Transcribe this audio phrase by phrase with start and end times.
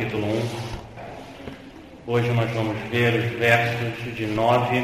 [0.00, 0.30] capítulo 1.
[2.06, 4.82] Hoje nós vamos ver os versos de 9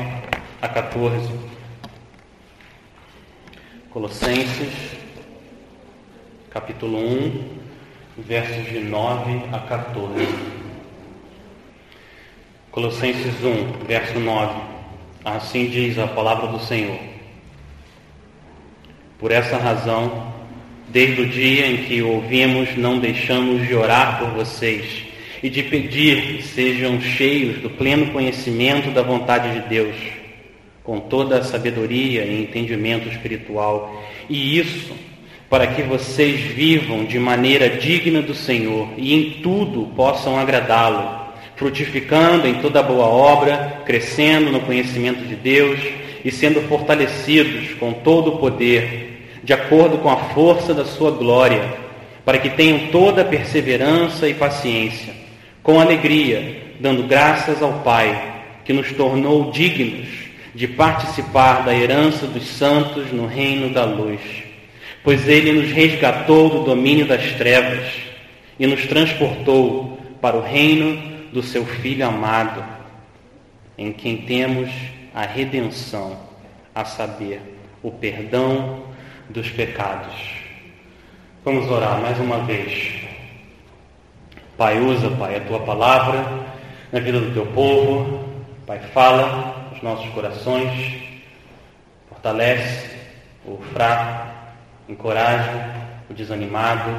[0.60, 1.32] a 14.
[3.88, 4.74] Colossenses,
[6.50, 7.48] capítulo 1,
[8.18, 10.28] versos de 9 a 14.
[12.70, 14.60] Colossenses 1, verso 9.
[15.24, 16.98] Assim diz a palavra do Senhor.
[19.18, 20.35] Por essa razão,
[20.88, 24.84] Desde o dia em que ouvimos, não deixamos de orar por vocês
[25.42, 29.96] e de pedir que sejam cheios do pleno conhecimento da vontade de Deus,
[30.84, 34.04] com toda a sabedoria e entendimento espiritual.
[34.28, 34.94] E isso
[35.48, 42.46] para que vocês vivam de maneira digna do Senhor e em tudo possam agradá-lo, frutificando
[42.46, 45.80] em toda boa obra, crescendo no conhecimento de Deus
[46.24, 49.05] e sendo fortalecidos com todo o poder
[49.46, 51.72] de acordo com a força da sua glória,
[52.24, 55.14] para que tenham toda a perseverança e paciência,
[55.62, 60.08] com alegria, dando graças ao Pai, que nos tornou dignos
[60.52, 64.20] de participar da herança dos santos no reino da luz.
[65.04, 67.86] Pois ele nos resgatou do domínio das trevas
[68.58, 71.00] e nos transportou para o reino
[71.32, 72.64] do seu Filho amado,
[73.78, 74.68] em quem temos
[75.14, 76.18] a redenção,
[76.74, 77.40] a saber,
[77.80, 78.95] o perdão
[79.30, 80.14] dos pecados.
[81.44, 82.92] Vamos orar mais uma vez.
[84.56, 86.46] Pai, usa, Pai, a tua palavra
[86.92, 88.24] na vida do teu povo.
[88.66, 90.72] Pai, fala nos nossos corações,
[92.08, 92.96] fortalece
[93.44, 94.28] o fraco,
[94.88, 95.74] encoraja
[96.10, 96.90] o desanimado,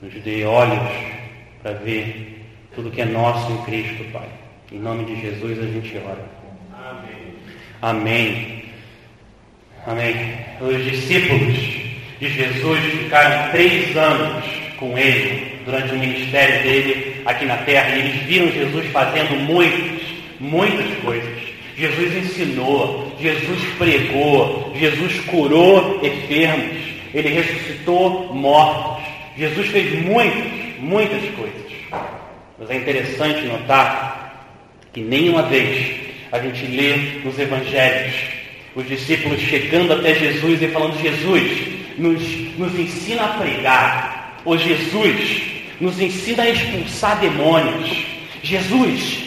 [0.00, 0.92] nos dê olhos
[1.62, 4.28] para ver tudo que é nosso em Cristo, Pai.
[4.70, 6.24] Em nome de Jesus a gente ora.
[6.72, 7.34] Amém.
[7.80, 8.55] Amém.
[9.86, 10.16] Amém.
[10.60, 11.54] Os discípulos
[12.18, 14.44] de Jesus ficaram três anos
[14.78, 20.02] com ele durante o ministério dele aqui na terra e eles viram Jesus fazendo muitas,
[20.40, 21.30] muitas coisas.
[21.76, 26.82] Jesus ensinou, Jesus pregou, Jesus curou enfermos,
[27.14, 29.04] ele ressuscitou mortos.
[29.38, 31.62] Jesus fez muitas, muitas coisas.
[32.58, 34.48] Mas é interessante notar
[34.92, 35.94] que nenhuma vez
[36.32, 38.35] a gente lê nos evangelhos
[38.76, 41.50] os discípulos chegando até Jesus e falando: Jesus,
[41.96, 42.22] nos,
[42.58, 44.42] nos ensina a pregar.
[44.44, 45.42] Ou Jesus,
[45.80, 48.04] nos ensina a expulsar demônios.
[48.42, 49.24] Jesus,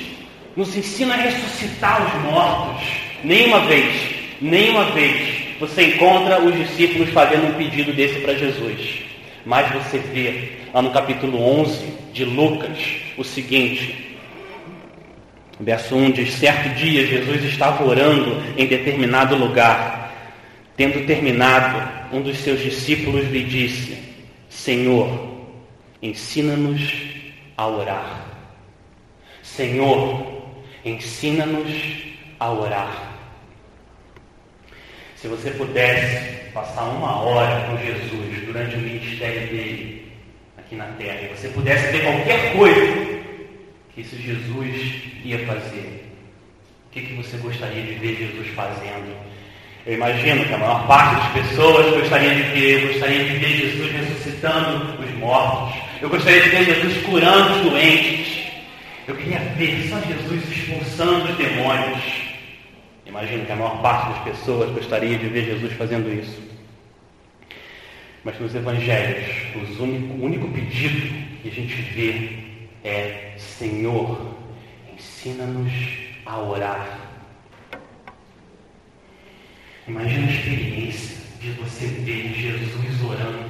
[0.55, 2.87] nos ensina a ressuscitar os mortos.
[3.23, 3.93] Nenhuma vez,
[4.39, 9.01] nenhuma vez você encontra os discípulos fazendo um pedido desse para Jesus.
[9.45, 12.77] Mas você vê lá no capítulo 11 de Lucas
[13.17, 14.08] o seguinte:
[15.59, 19.99] Verso 1 diz: Certo dia Jesus estava orando em determinado lugar.
[20.77, 23.97] Tendo terminado, um dos seus discípulos lhe disse:
[24.49, 25.45] Senhor,
[26.01, 26.81] ensina-nos
[27.57, 28.25] a orar.
[29.43, 30.43] Senhor,
[30.85, 31.69] ensina-nos
[32.39, 33.17] a orar.
[35.17, 40.09] Se você pudesse passar uma hora com Jesus durante o ministério dele
[40.57, 43.18] aqui na terra, você pudesse ver qualquer coisa
[43.99, 46.05] esse Jesus ia fazer?
[46.87, 49.15] O que, que você gostaria de ver Jesus fazendo?
[49.85, 53.91] Eu imagino que a maior parte das pessoas gostaria de ver, gostaria de ver Jesus
[53.91, 55.79] ressuscitando os mortos.
[56.01, 58.39] Eu gostaria de ver Jesus curando os doentes.
[59.07, 62.03] Eu queria ver só Jesus expulsando os demônios.
[63.05, 66.41] Imagino que a maior parte das pessoas gostaria de ver Jesus fazendo isso.
[68.23, 69.83] Mas nos evangelhos, o
[70.23, 71.07] único pedido
[71.41, 72.48] que a gente vê
[72.83, 74.35] é: Senhor,
[74.93, 75.71] ensina-nos
[76.25, 76.99] a orar.
[79.87, 83.49] Imagina a experiência de você ver Jesus orando,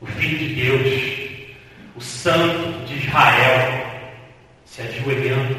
[0.00, 1.40] o Filho de Deus,
[1.96, 3.86] o Santo de Israel,
[4.64, 5.56] se ajoelhando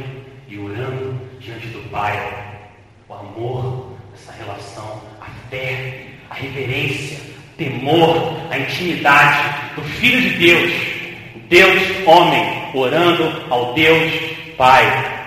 [0.47, 2.17] e orando diante do Pai.
[3.07, 10.37] O amor, essa relação, a fé, a reverência, o temor, a intimidade do Filho de
[10.37, 10.95] Deus
[11.49, 14.11] Deus homem orando ao Deus
[14.57, 15.23] Pai.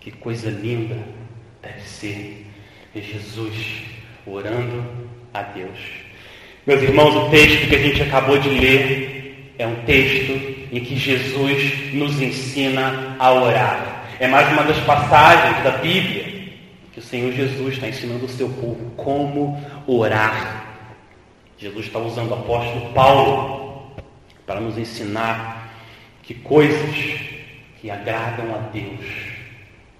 [0.00, 0.98] Que coisa linda
[1.62, 2.46] deve ser
[2.94, 3.82] Jesus
[4.26, 4.84] orando
[5.32, 5.78] a Deus.
[6.66, 10.32] Meus irmãos, o texto que a gente acabou de ler é um texto
[10.72, 14.06] em que Jesus nos ensina a orar.
[14.18, 16.40] É mais uma das passagens da Bíblia
[16.92, 20.66] que o Senhor Jesus está ensinando o seu povo como orar.
[21.58, 23.92] Jesus está usando o apóstolo Paulo
[24.46, 25.59] para nos ensinar
[26.30, 26.94] que coisas
[27.80, 29.04] que agradam a Deus,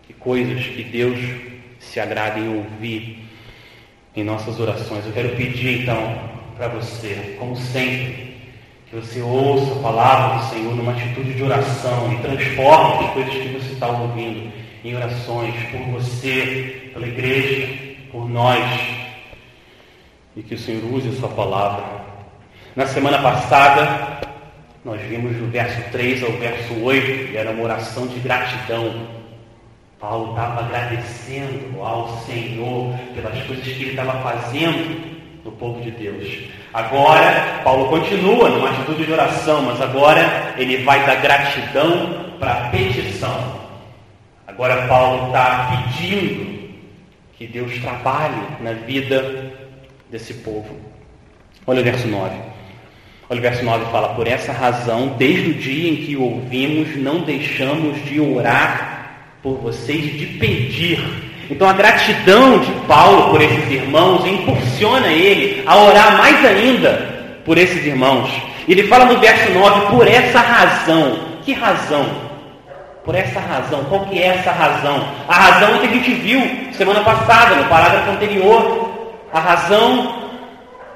[0.06, 1.18] que coisas que Deus
[1.80, 3.24] se agrada em ouvir
[4.14, 5.04] em nossas orações.
[5.04, 6.20] Eu quero pedir então
[6.56, 8.30] para você, como sempre,
[8.88, 13.34] Que você ouça a palavra do Senhor numa atitude de oração e transforme as coisas
[13.34, 14.52] que você está ouvindo
[14.84, 18.80] em orações por você, pela igreja, por nós.
[20.36, 21.84] E que o Senhor use a sua palavra.
[22.76, 24.29] Na semana passada,
[24.84, 29.06] nós vimos do verso 3 ao verso 8, e era uma oração de gratidão.
[29.98, 36.26] Paulo estava agradecendo ao Senhor pelas coisas que ele estava fazendo no povo de Deus.
[36.72, 42.70] Agora, Paulo continua numa atitude de oração, mas agora ele vai da gratidão para a
[42.70, 43.60] petição.
[44.46, 46.70] Agora, Paulo está pedindo
[47.36, 49.52] que Deus trabalhe na vida
[50.10, 50.74] desse povo.
[51.66, 52.49] Olha o verso 9.
[53.30, 57.20] Olha o verso 9 fala: Por essa razão, desde o dia em que ouvimos, não
[57.20, 64.24] deixamos de orar por vocês de pedir então a gratidão de Paulo por esses irmãos
[64.24, 67.08] impulsiona ele a orar mais ainda
[67.44, 68.30] por esses irmãos.
[68.68, 71.18] Ele fala no verso 9, por essa razão.
[71.44, 72.06] Que razão?
[73.04, 73.82] Por essa razão.
[73.88, 75.04] Qual que é essa razão?
[75.26, 76.40] A razão que a gente viu
[76.72, 79.18] semana passada, no parágrafo anterior.
[79.32, 80.14] A razão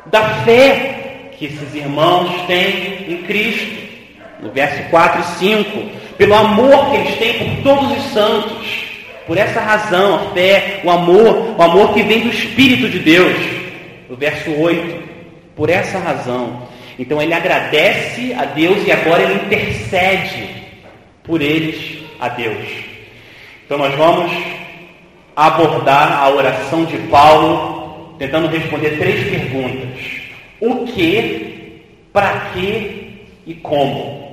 [0.07, 1.04] da fé
[1.39, 3.85] que esses irmãos têm em Cristo.
[4.41, 5.91] No verso 4 e 5.
[6.17, 8.85] Pelo amor que eles têm por todos os santos
[9.27, 13.37] por essa razão, a fé, o amor, o amor que vem do Espírito de Deus.
[14.11, 15.03] O verso 8.
[15.57, 16.69] Por essa razão.
[16.99, 20.49] Então ele agradece a Deus e agora ele intercede
[21.23, 22.69] por eles a Deus.
[23.65, 24.31] Então nós vamos
[25.35, 30.01] abordar a oração de Paulo tentando responder três perguntas:
[30.61, 34.25] o que, para que e como.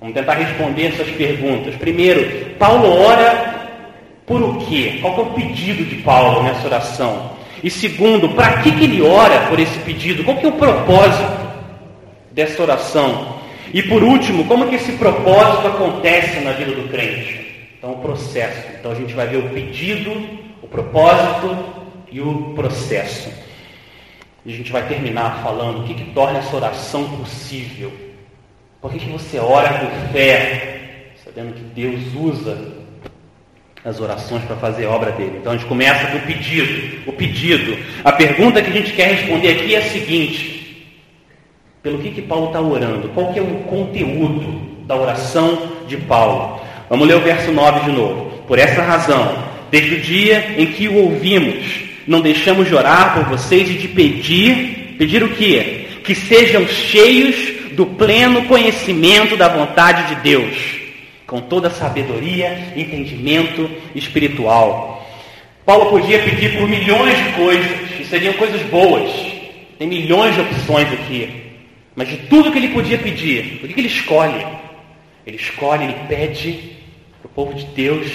[0.00, 1.74] Vamos tentar responder essas perguntas.
[1.76, 3.68] Primeiro, Paulo ora
[4.26, 4.98] por o quê?
[5.00, 7.32] Qual é o pedido de Paulo nessa oração?
[7.62, 10.24] E segundo, para que, que ele ora por esse pedido?
[10.24, 11.50] Qual que é o propósito
[12.32, 13.40] dessa oração?
[13.74, 17.40] E por último, como que esse propósito acontece na vida do crente?
[17.76, 18.68] Então, o processo.
[18.78, 20.10] Então, a gente vai ver o pedido,
[20.62, 21.56] o propósito
[22.10, 23.30] e o processo.
[24.44, 27.92] E a gente vai terminar falando o que, que torna essa oração possível.
[28.80, 32.80] Por que, que você ora com fé, sabendo que Deus usa
[33.84, 35.38] as orações para fazer a obra dele.
[35.40, 37.00] Então a gente começa do pedido.
[37.06, 37.78] O pedido.
[38.04, 40.86] A pergunta que a gente quer responder aqui é a seguinte:
[41.82, 43.08] pelo que, que Paulo está orando?
[43.10, 46.60] Qual que é o conteúdo da oração de Paulo?
[46.88, 48.42] Vamos ler o verso 9 de novo.
[48.46, 53.26] Por essa razão, desde o dia em que o ouvimos, não deixamos de orar por
[53.26, 55.86] vocês e de pedir, pedir o quê?
[56.02, 57.36] Que sejam cheios
[57.76, 60.56] do pleno conhecimento da vontade de Deus
[61.24, 65.08] com toda sabedoria, entendimento espiritual.
[65.64, 69.08] Paulo podia pedir por milhões de coisas, e seriam coisas boas.
[69.78, 71.30] Tem milhões de opções aqui.
[71.94, 74.44] Mas de tudo que ele podia pedir, o que ele escolhe?
[75.24, 76.72] Ele escolhe, ele pede
[77.22, 78.08] para o povo de Deus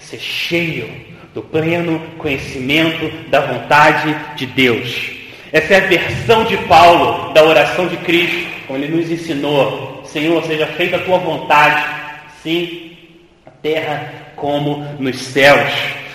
[0.00, 1.06] ser cheio
[1.36, 5.10] do pleno conhecimento da vontade de Deus.
[5.52, 10.02] Essa é a versão de Paulo da oração de Cristo, como ele nos ensinou.
[10.06, 11.84] Senhor, seja feita a tua vontade,
[12.28, 12.96] assim
[13.44, 15.70] na terra como nos céus.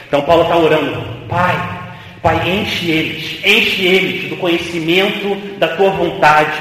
[0.08, 1.56] Então Paulo está orando, Pai,
[2.24, 6.60] Pai, enche eles, enche eles do conhecimento da tua vontade,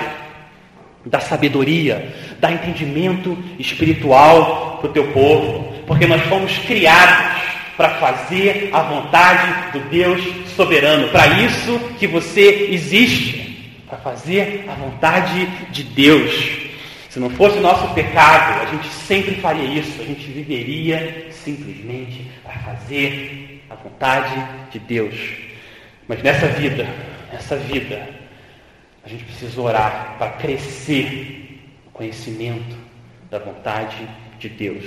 [1.07, 7.41] da sabedoria, da entendimento espiritual para o teu povo, porque nós fomos criados
[7.81, 10.21] para fazer a vontade do Deus
[10.55, 11.09] soberano.
[11.09, 16.59] Para isso que você existe, para fazer a vontade de Deus.
[17.09, 22.31] Se não fosse o nosso pecado, a gente sempre faria isso, a gente viveria simplesmente
[22.43, 25.15] para fazer a vontade de Deus.
[26.07, 26.87] Mas nessa vida,
[27.33, 28.11] nessa vida,
[29.03, 32.77] a gente precisa orar para crescer o conhecimento
[33.31, 34.07] da vontade
[34.39, 34.85] de Deus.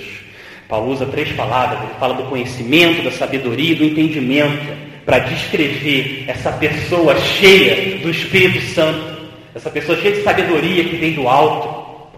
[0.74, 4.76] Paulo usa três palavras, ele fala do conhecimento, da sabedoria e do entendimento,
[5.06, 11.12] para descrever essa pessoa cheia do Espírito Santo, essa pessoa cheia de sabedoria que vem
[11.12, 12.10] do alto,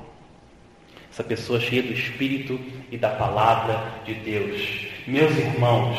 [1.13, 2.59] essa pessoa cheia do Espírito
[2.91, 4.63] e da palavra de Deus.
[5.07, 5.99] Meus irmãos,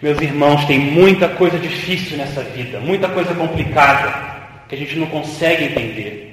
[0.00, 4.38] meus irmãos, tem muita coisa difícil nessa vida, muita coisa complicada,
[4.68, 6.27] que a gente não consegue entender.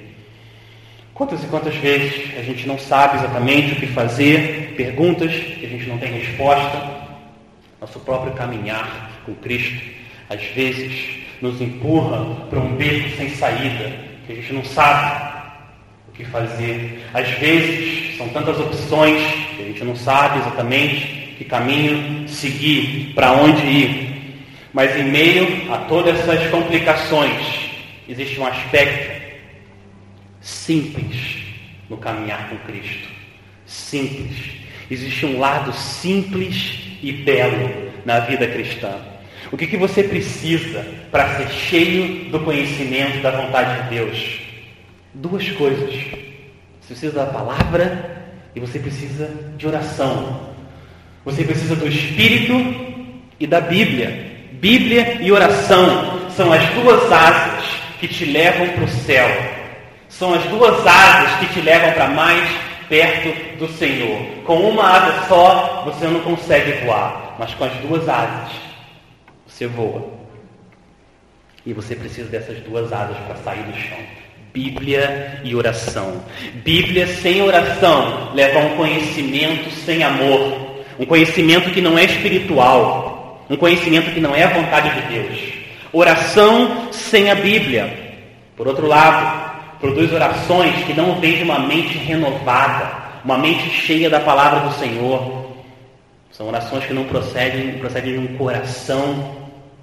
[1.16, 5.68] Quantas e quantas vezes a gente não sabe exatamente o que fazer, perguntas que a
[5.68, 6.90] gente não tem resposta,
[7.80, 9.82] nosso próprio caminhar com Cristo,
[10.28, 13.92] às vezes nos empurra para um beco sem saída,
[14.26, 15.26] que a gente não sabe
[16.12, 17.02] que fazer.
[17.14, 19.22] Às vezes, são tantas opções
[19.56, 24.44] que a gente não sabe exatamente que caminho seguir, para onde ir.
[24.70, 27.70] Mas em meio a todas essas complicações,
[28.06, 29.15] existe um aspecto
[30.46, 31.38] simples
[31.90, 33.08] no caminhar com Cristo.
[33.66, 34.36] Simples.
[34.88, 38.94] Existe um lado simples e belo na vida cristã.
[39.50, 44.40] O que, que você precisa para ser cheio do conhecimento da vontade de Deus?
[45.12, 45.92] Duas coisas.
[46.80, 48.24] Você precisa da palavra
[48.54, 50.54] e você precisa de oração.
[51.24, 52.54] Você precisa do Espírito
[53.40, 54.30] e da Bíblia.
[54.52, 57.64] Bíblia e oração são as duas asas
[57.98, 59.55] que te levam para o céu.
[60.08, 62.48] São as duas asas que te levam para mais
[62.88, 64.20] perto do Senhor.
[64.44, 68.52] Com uma asa só, você não consegue voar, mas com as duas asas,
[69.46, 70.16] você voa.
[71.64, 73.98] E você precisa dessas duas asas para sair do chão.
[74.52, 76.22] Bíblia e oração.
[76.64, 83.44] Bíblia sem oração leva a um conhecimento sem amor, um conhecimento que não é espiritual,
[83.50, 85.38] um conhecimento que não é a vontade de Deus.
[85.92, 88.06] Oração sem a Bíblia.
[88.56, 94.08] Por outro lado, produz orações que não vêm de uma mente renovada, uma mente cheia
[94.08, 95.46] da palavra do Senhor.
[96.30, 99.36] São orações que não procedem, procedem de um coração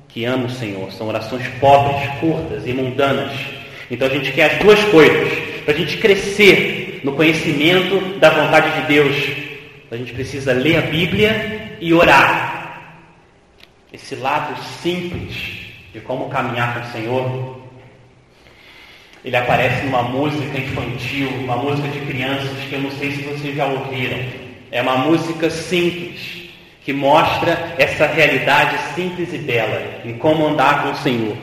[0.08, 0.92] que ama o Senhor.
[0.92, 3.32] São orações pobres, curtas e mundanas.
[3.90, 5.34] Então a gente quer as duas coisas.
[5.66, 9.16] Para a gente crescer no conhecimento da vontade de Deus,
[9.92, 13.00] a gente precisa ler a Bíblia e orar.
[13.92, 15.36] Esse lado simples
[15.94, 17.63] de como caminhar com o Senhor
[19.24, 23.56] ele aparece numa música infantil, uma música de crianças que eu não sei se vocês
[23.56, 24.20] já ouviram.
[24.70, 26.50] É uma música simples,
[26.84, 31.38] que mostra essa realidade simples e bela em como andar com o Senhor.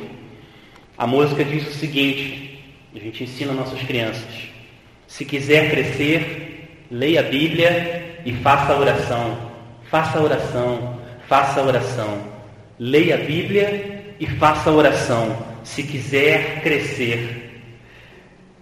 [0.98, 2.62] A música diz o seguinte,
[2.94, 4.28] a gente ensina nossas crianças:
[5.06, 9.50] se quiser crescer, leia a Bíblia e faça a oração.
[9.90, 12.22] Faça a oração, faça a oração.
[12.78, 15.36] Leia a Bíblia e faça a oração.
[15.64, 17.39] Se quiser crescer,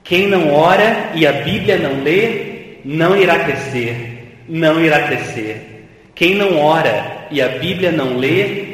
[0.08, 5.86] quem não ora e a Bíblia não lê, não irá crescer, não irá crescer.
[6.14, 8.64] Quem não ora e a Bíblia não lê,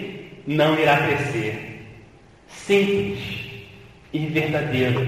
[0.46, 1.82] não irá crescer.
[2.46, 3.18] Simples
[4.12, 5.06] e verdadeiro.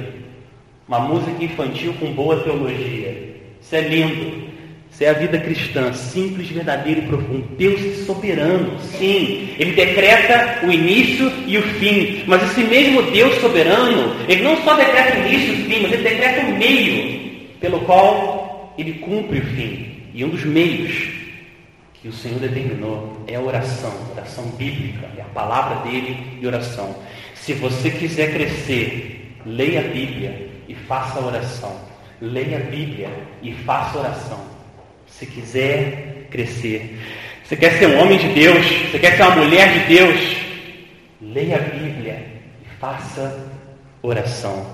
[0.89, 3.37] Uma música infantil com boa teologia.
[3.63, 4.46] Isso é lindo.
[4.97, 7.47] Isso é a vida cristã, simples, verdadeiro e profundo.
[7.59, 9.55] Deus é soberano, sim.
[9.59, 12.25] Ele decreta o início e o fim.
[12.27, 15.93] Mas esse mesmo Deus soberano, ele não só decreta o início e o fim, mas
[15.93, 20.01] ele decreta o meio pelo qual ele cumpre o fim.
[20.15, 21.11] E um dos meios
[22.01, 26.97] que o Senhor determinou é a oração, oração bíblica, é a palavra dele e oração.
[27.35, 31.77] Se você quiser crescer, leia a Bíblia e faça oração.
[32.19, 33.11] Leia a Bíblia
[33.43, 34.56] e faça oração
[35.19, 36.99] se quiser crescer.
[37.43, 38.67] Você quer ser um homem de Deus?
[38.91, 40.37] Você quer ser uma mulher de Deus?
[41.23, 42.27] Leia a Bíblia
[42.63, 43.51] e faça
[44.03, 44.67] oração.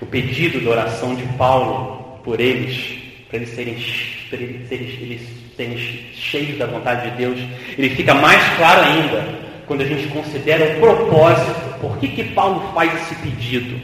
[0.00, 2.98] O pedido da oração de Paulo por eles,
[3.28, 3.76] para eles serem,
[4.28, 5.20] para eles eles
[5.56, 5.78] serem
[6.14, 7.38] cheios da vontade de Deus,
[7.78, 11.78] ele fica mais claro ainda quando a gente considera o propósito.
[11.80, 13.80] Por que, que Paulo faz esse pedido?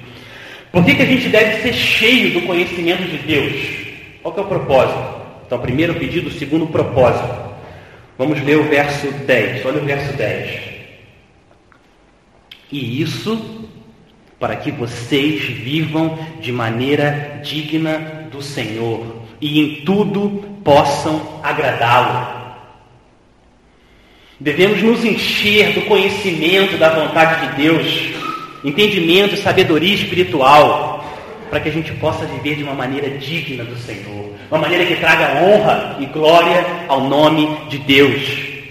[0.71, 3.80] Por que, que a gente deve ser cheio do conhecimento de Deus?
[4.23, 5.21] Qual que é o propósito?
[5.47, 7.51] Então, primeiro pedido, segundo propósito.
[8.17, 9.65] Vamos ler o verso 10.
[9.65, 10.61] Olha o verso 10.
[12.71, 13.69] E isso
[14.39, 22.41] para que vocês vivam de maneira digna do Senhor e em tudo possam agradá-lo.
[24.39, 28.11] Devemos nos encher do conhecimento da vontade de Deus,
[28.65, 30.90] entendimento e sabedoria espiritual
[31.51, 34.95] para que a gente possa viver de uma maneira digna do Senhor, uma maneira que
[34.97, 38.23] traga honra e glória ao nome de Deus.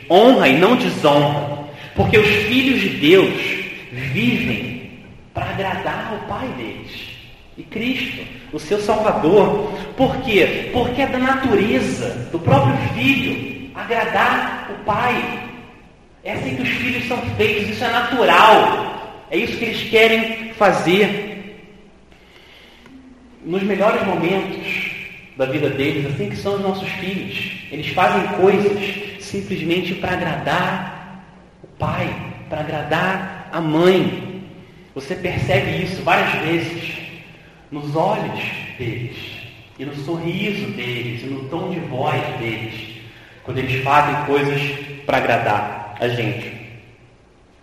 [0.10, 3.34] Honra e não desonra, porque os filhos de Deus
[3.92, 4.92] vivem
[5.34, 7.10] para agradar ao Pai deles
[7.58, 9.74] e Cristo, o seu Salvador.
[9.98, 10.70] Por quê?
[10.72, 15.42] Porque é da natureza do próprio filho agradar o Pai.
[16.24, 19.26] É assim que os filhos são feitos, isso é natural.
[19.30, 21.29] É isso que eles querem fazer
[23.50, 24.92] nos melhores momentos
[25.36, 27.52] da vida deles, assim que são os nossos filhos.
[27.72, 28.78] Eles fazem coisas
[29.20, 31.26] simplesmente para agradar
[31.64, 32.16] o pai,
[32.48, 34.44] para agradar a mãe.
[34.94, 36.94] Você percebe isso várias vezes
[37.72, 38.40] nos olhos
[38.78, 39.18] deles,
[39.80, 42.98] e no sorriso deles, e no tom de voz deles,
[43.44, 44.62] quando eles fazem coisas
[45.08, 46.54] para agradar a gente.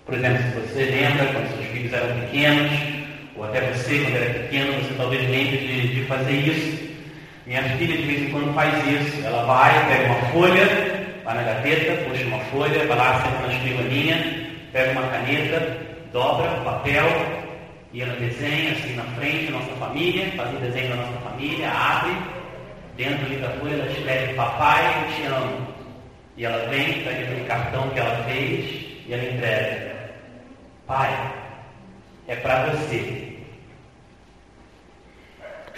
[0.05, 2.96] Por exemplo, se você lembra quando seus filhos eram pequenos,
[3.37, 6.87] ou até você, quando era pequeno, você talvez lembre de, de fazer isso.
[7.47, 9.25] Minha filha de vez em quando faz isso.
[9.25, 10.67] Ela vai, pega uma folha,
[11.25, 15.77] vai na gaveta, puxa uma folha, vai lá, senta na escrivaninha, pega uma caneta,
[16.13, 17.07] dobra o papel
[17.93, 21.27] e ela desenha assim na frente da nossa família, faz um desenho da nossa família
[21.37, 22.17] família, abre,
[22.97, 25.67] dentro da folha ela escreve Papai, eu te amo.
[26.37, 29.97] E ela vem, pega aquele cartão que ela fez e ela entrega.
[30.87, 31.33] Pai,
[32.29, 33.39] é para você.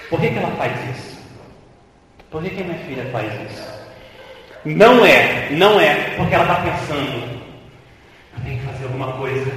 [0.08, 1.18] Por que, que ela faz isso?
[2.30, 3.78] Por que, que minha filha faz isso?
[4.64, 7.40] Não é, não é porque ela está pensando,
[8.36, 9.50] eu tenho que fazer alguma coisa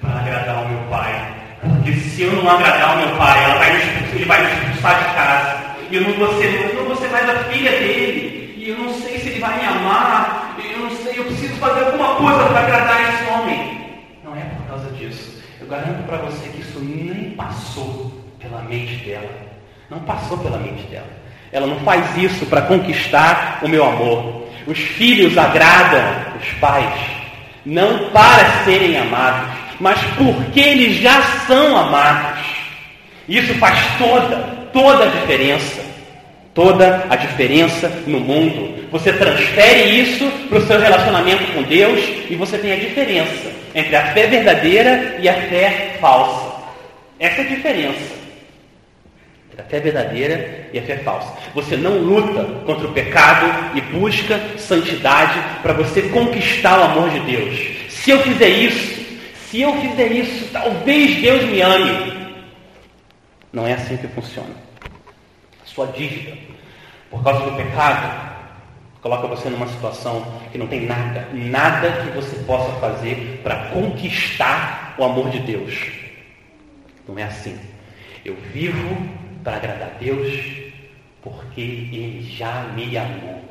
[0.00, 1.34] para agradar o meu pai.
[1.60, 3.70] Porque se eu não agradar o meu pai, ela vai
[4.14, 5.76] ele vai me expulsar de casa.
[5.90, 8.54] E eu não vou ser, eu não vou ser mais a filha dele.
[8.56, 10.56] E eu não sei se ele vai me amar.
[10.58, 14.00] Eu não sei, eu preciso fazer alguma coisa para agradar esse homem.
[14.24, 15.42] Não é por causa disso.
[15.68, 18.10] Eu garanto para você que isso nem passou
[18.40, 19.28] pela mente dela.
[19.90, 21.06] Não passou pela mente dela.
[21.52, 24.48] Ela não faz isso para conquistar o meu amor.
[24.66, 26.00] Os filhos agradam
[26.40, 26.98] os pais,
[27.66, 32.46] não para serem amados, mas porque eles já são amados.
[33.28, 34.36] Isso faz toda,
[34.72, 35.84] toda a diferença.
[36.54, 38.88] Toda a diferença no mundo.
[38.90, 43.96] Você transfere isso para o seu relacionamento com Deus e você tem a diferença entre
[43.96, 46.52] a fé verdadeira e a fé falsa.
[47.18, 48.18] Essa é a diferença.
[49.58, 51.32] A fé verdadeira e a fé falsa.
[51.52, 57.18] Você não luta contra o pecado e busca santidade para você conquistar o amor de
[57.20, 57.58] Deus.
[57.88, 59.04] Se eu fizer isso,
[59.50, 62.30] se eu fizer isso, talvez Deus me ame.
[63.52, 64.54] Não é assim que funciona.
[64.80, 66.36] A sua dívida,
[67.10, 68.37] por causa do pecado,
[69.08, 70.22] coloca você numa situação
[70.52, 75.74] que não tem nada, nada que você possa fazer para conquistar o amor de Deus.
[77.08, 77.58] Não é assim.
[78.22, 78.98] Eu vivo
[79.42, 80.30] para agradar a Deus,
[81.22, 83.42] porque Ele já me amou.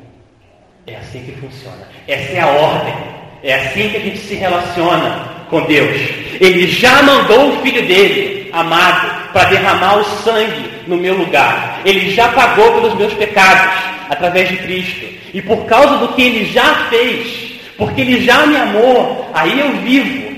[0.86, 1.88] É assim que funciona.
[2.06, 2.94] Essa é a ordem.
[3.42, 6.00] É assim que a gente se relaciona com Deus.
[6.40, 11.80] Ele já mandou o Filho dele, amado, para derramar o sangue no meu lugar.
[11.84, 13.72] Ele já pagou pelos meus pecados
[14.08, 15.17] através de Cristo.
[15.38, 19.70] E por causa do que ele já fez, porque ele já me amou, aí eu
[19.82, 20.36] vivo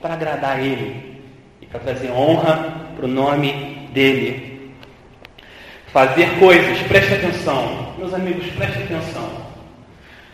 [0.00, 1.18] para agradar Ele
[1.60, 4.70] e para trazer honra para o nome dele
[5.92, 9.28] Fazer coisas, preste atenção, meus amigos, preste atenção.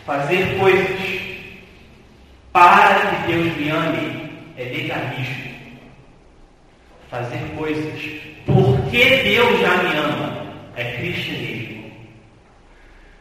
[0.04, 1.00] Fazer coisas
[2.52, 5.52] para que Deus me ame é legalismo.
[7.08, 7.98] Fazer coisas
[8.44, 11.71] porque Deus já me ama é cristianismo.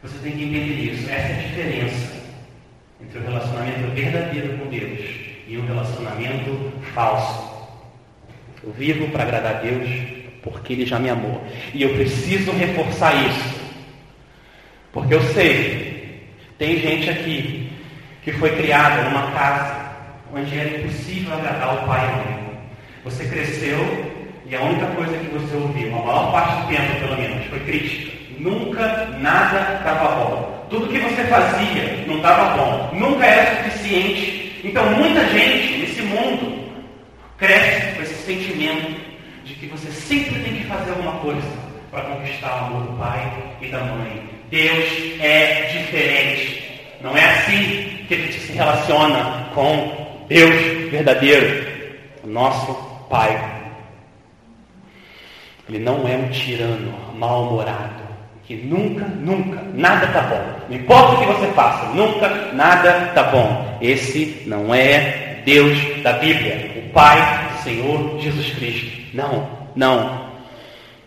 [0.02, 1.08] Você tem que entender isso.
[1.08, 2.12] Essa é a diferença
[3.00, 5.00] entre o relacionamento verdadeiro com Deus
[5.46, 7.52] e o relacionamento falso.
[8.64, 9.88] Eu vivo para agradar a Deus
[10.42, 11.44] porque Ele já me amou.
[11.72, 13.62] E eu preciso reforçar isso.
[14.92, 16.26] Porque eu sei,
[16.58, 17.70] tem gente aqui
[18.22, 19.92] que foi criada numa casa
[20.34, 22.58] onde era impossível agradar o pai e a mãe.
[23.04, 23.78] Você cresceu
[24.46, 27.60] e a única coisa que você ouviu, a maior parte do tempo pelo menos, foi
[27.60, 28.21] crítica.
[28.42, 30.66] Nunca nada estava bom.
[30.68, 32.90] Tudo que você fazia não estava bom.
[32.92, 34.60] Nunca era suficiente.
[34.64, 36.72] Então muita gente nesse mundo
[37.38, 39.00] cresce com esse sentimento
[39.44, 41.48] de que você sempre tem que fazer alguma coisa
[41.90, 44.28] para conquistar o amor do pai e da mãe.
[44.50, 46.62] Deus é diferente.
[47.00, 51.66] Não é assim que gente se relaciona com Deus verdadeiro,
[52.24, 52.74] nosso
[53.08, 53.62] Pai.
[55.68, 58.01] Ele não é um tirano mal-humorado,
[58.52, 60.66] que nunca, nunca, nada está bom.
[60.68, 63.78] Não importa o que você faça, nunca, nada está bom.
[63.80, 67.18] Esse não é Deus da Bíblia, o Pai
[67.52, 69.00] do Senhor Jesus Cristo.
[69.14, 70.32] Não, não.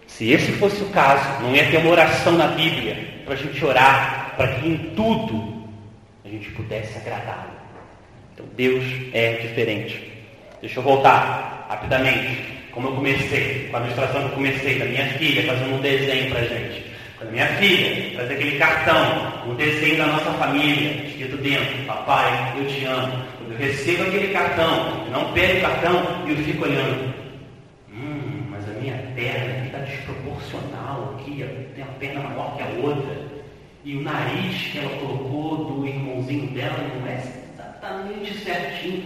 [0.08, 3.64] Se esse fosse o caso, não ia ter uma oração na Bíblia para a gente
[3.64, 5.68] orar, para que em tudo
[6.24, 7.54] a gente pudesse agradá-lo.
[8.34, 10.12] Então Deus é diferente.
[10.62, 12.56] Deixa eu voltar rapidamente.
[12.72, 16.30] Como eu comecei, com a ilustração que eu comecei da minha filha fazendo um desenho
[16.30, 16.75] para a gente.
[17.26, 22.54] Quando a minha filha traz aquele cartão, o desenho da nossa família, escrito dentro, papai,
[22.58, 23.26] eu te amo.
[23.38, 27.26] Quando eu recebo aquele cartão, não pego o cartão e eu fico olhando
[29.16, 33.16] perna aqui está desproporcional, aqui tem a perna maior que a outra.
[33.84, 39.06] E o nariz que ela colocou do irmãozinho dela não é exatamente certinho.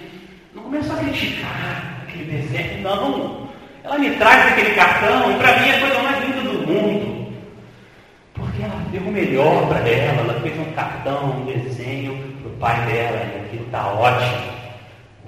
[0.54, 3.50] Não começou a criticar aquele desenho, não.
[3.84, 7.19] Ela me traz aquele cartão e para mim é a coisa mais linda do mundo.
[8.92, 13.32] Deu o melhor para ela, ela fez um cartão, um desenho para o pai dela,
[13.34, 14.60] e aquilo está ótimo.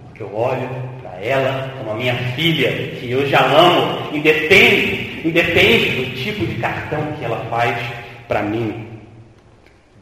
[0.07, 6.15] Porque eu olho ela, como a minha filha, que eu já amo, independe, independe do
[6.15, 7.77] tipo de cartão que ela faz
[8.27, 8.87] para mim.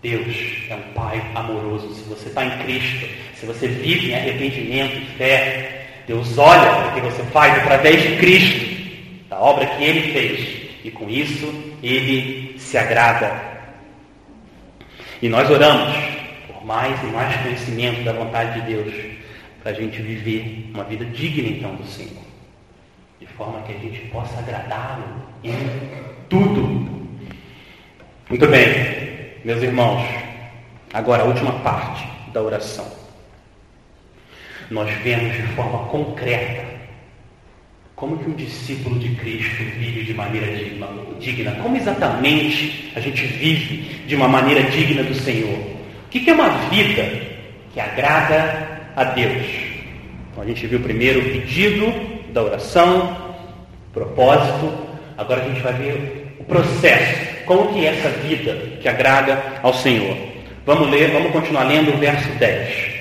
[0.01, 0.35] Deus
[0.69, 1.93] é um Pai amoroso.
[1.93, 6.87] Se você está em Cristo, se você vive em arrependimento e fé, Deus olha para
[6.87, 8.79] o que você faz através de Cristo,
[9.29, 13.48] da obra que Ele fez, E com isso, Ele se agrada.
[15.21, 15.95] E nós oramos
[16.47, 18.93] por mais e mais conhecimento da vontade de Deus,
[19.61, 22.23] para a gente viver uma vida digna, então, do Senhor.
[23.19, 25.03] De forma que a gente possa agradá-lo
[25.43, 25.53] em
[26.29, 27.07] tudo.
[28.29, 30.07] Muito bem, meus irmãos.
[30.93, 32.89] Agora, a última parte da oração.
[34.69, 36.78] Nós vemos de forma concreta
[37.99, 40.47] como que um discípulo de Cristo vive de maneira
[41.19, 41.51] digna?
[41.61, 45.59] Como exatamente a gente vive de uma maneira digna do Senhor?
[46.05, 47.03] O que é uma vida
[47.73, 49.45] que agrada a Deus?
[50.31, 51.93] Então a gente viu primeiro o pedido
[52.31, 53.35] da oração,
[53.89, 54.73] o propósito,
[55.17, 57.43] agora a gente vai ver o processo.
[57.45, 60.17] Como que é essa vida que agrada ao Senhor?
[60.65, 62.97] Vamos ler, vamos continuar lendo o verso 10.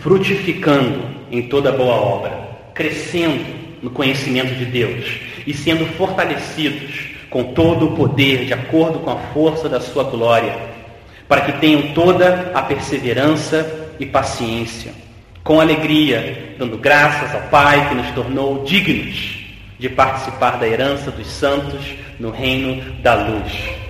[0.00, 2.30] Frutificando em toda boa obra,
[2.74, 3.44] crescendo
[3.82, 9.16] no conhecimento de Deus e sendo fortalecidos com todo o poder de acordo com a
[9.32, 10.54] força da sua glória,
[11.26, 14.92] para que tenham toda a perseverança e paciência,
[15.42, 19.38] com alegria, dando graças ao Pai que nos tornou dignos
[19.78, 23.81] de participar da herança dos santos no reino da luz.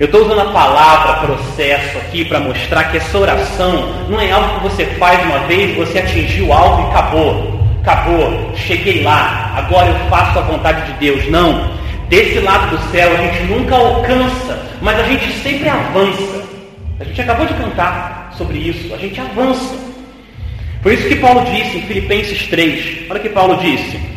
[0.00, 4.54] Eu estou usando a palavra processo aqui para mostrar que essa oração não é algo
[4.54, 7.60] que você faz uma vez, você atingiu o alvo e acabou.
[7.82, 11.28] Acabou, cheguei lá, agora eu faço a vontade de Deus.
[11.28, 11.70] Não.
[12.08, 16.42] Desse lado do céu a gente nunca alcança, mas a gente sempre avança.
[16.98, 19.76] A gente acabou de cantar sobre isso, a gente avança.
[20.82, 24.11] Por isso que Paulo disse em Filipenses 3, olha o que Paulo disse.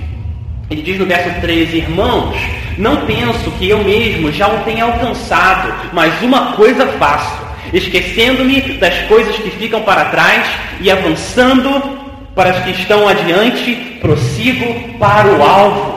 [0.70, 2.36] Ele diz no verso 13, irmãos,
[2.78, 8.98] não penso que eu mesmo já o tenha alcançado, mas uma coisa faço, esquecendo-me das
[9.04, 10.48] coisas que ficam para trás
[10.82, 15.96] e avançando para as que estão adiante, prossigo para o alvo,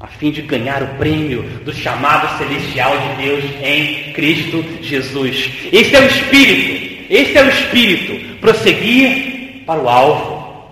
[0.00, 5.50] a fim de ganhar o prêmio do chamado celestial de Deus em Cristo Jesus.
[5.70, 10.64] Esse é o Espírito, esse é o Espírito, prosseguir para o alvo,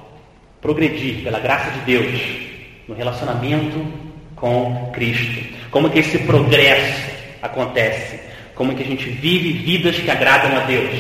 [0.62, 2.47] progredir pela graça de Deus
[2.88, 3.84] no relacionamento
[4.34, 5.44] com Cristo.
[5.70, 7.10] Como que esse progresso
[7.42, 8.18] acontece?
[8.54, 10.98] Como que a gente vive vidas que agradam a Deus?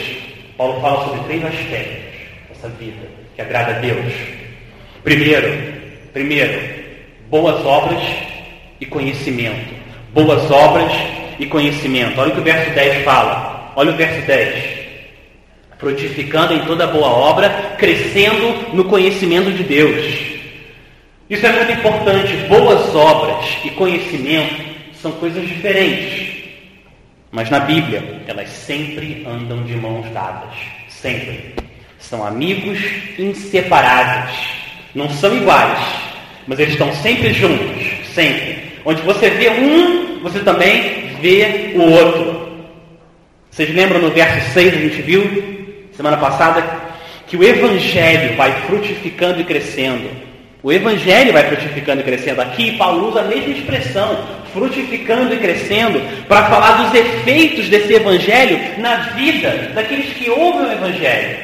[0.56, 4.12] Paulo fala sobre três aspectos dessa vida que agrada a Deus.
[5.02, 5.48] Primeiro,
[6.12, 6.60] primeiro,
[7.30, 8.02] boas obras
[8.80, 9.74] e conhecimento.
[10.12, 10.92] Boas obras
[11.38, 12.20] e conhecimento.
[12.20, 13.72] Olha o que o verso 10 fala.
[13.76, 14.78] Olha o verso 10
[15.78, 20.27] frutificando em toda boa obra, crescendo no conhecimento de Deus.
[21.30, 22.34] Isso é muito importante.
[22.48, 24.64] Boas obras e conhecimento
[24.94, 26.38] são coisas diferentes.
[27.30, 30.54] Mas na Bíblia, elas sempre andam de mãos dadas.
[30.88, 31.54] Sempre.
[31.98, 32.78] São amigos
[33.18, 34.34] inseparáveis.
[34.94, 35.78] Não são iguais,
[36.46, 37.86] mas eles estão sempre juntos.
[38.14, 38.72] Sempre.
[38.86, 42.48] Onde você vê um, você também vê o outro.
[43.50, 46.64] Vocês lembram no verso 6 a gente viu, semana passada,
[47.26, 50.27] que o Evangelho vai frutificando e crescendo
[50.68, 52.42] o evangelho vai frutificando e crescendo.
[52.42, 58.78] Aqui Paulo usa a mesma expressão, frutificando e crescendo, para falar dos efeitos desse evangelho
[58.78, 61.38] na vida daqueles que ouvem o evangelho.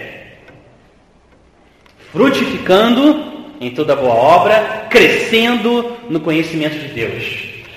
[2.13, 7.25] Frutificando em toda boa obra, crescendo no conhecimento de Deus.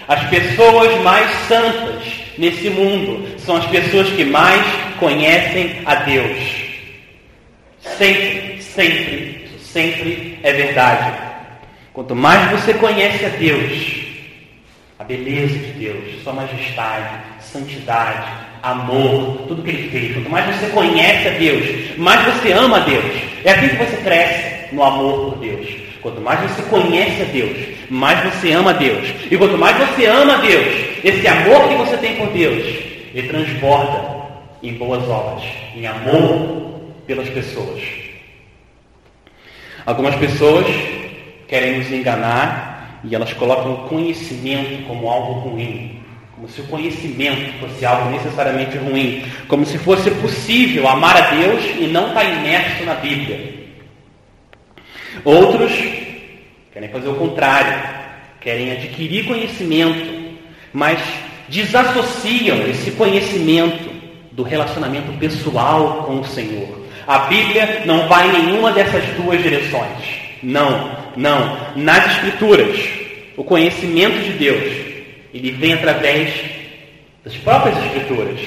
[0.05, 2.03] As pessoas mais santas
[2.37, 4.65] nesse mundo são as pessoas que mais
[4.99, 6.37] conhecem a Deus.
[7.79, 11.26] Sempre, sempre, sempre é verdade.
[11.97, 14.03] Quanto mais você conhece a Deus,
[14.99, 18.31] a beleza de Deus, sua majestade, santidade,
[18.61, 22.81] amor, tudo que ele fez, quanto mais você conhece a Deus, mais você ama a
[22.81, 23.03] Deus.
[23.43, 25.67] É assim que você cresce no amor por Deus.
[26.03, 27.57] Quanto mais você conhece a Deus,
[27.89, 29.09] mais você ama a Deus.
[29.31, 30.67] E quanto mais você ama a Deus,
[31.03, 32.63] esse amor que você tem por Deus,
[33.11, 34.03] ele transborda
[34.61, 35.43] em boas obras,
[35.75, 37.81] em amor pelas pessoas.
[39.83, 40.67] Algumas pessoas
[41.47, 46.01] querem nos enganar e elas colocam o conhecimento como algo ruim,
[46.35, 51.63] como se o conhecimento fosse algo necessariamente ruim, como se fosse possível amar a Deus
[51.79, 53.67] e não estar imerso na Bíblia.
[55.23, 55.71] Outros
[56.73, 57.81] querem fazer o contrário,
[58.41, 60.37] querem adquirir conhecimento,
[60.73, 60.99] mas
[61.47, 63.89] desassociam esse conhecimento
[64.31, 66.85] do relacionamento pessoal com o Senhor.
[67.07, 70.27] A Bíblia não vai em nenhuma dessas duas direções.
[70.43, 71.75] Não, não.
[71.75, 72.79] Nas Escrituras,
[73.35, 74.63] o conhecimento de Deus,
[75.33, 76.33] ele vem através
[77.23, 78.39] das próprias Escrituras,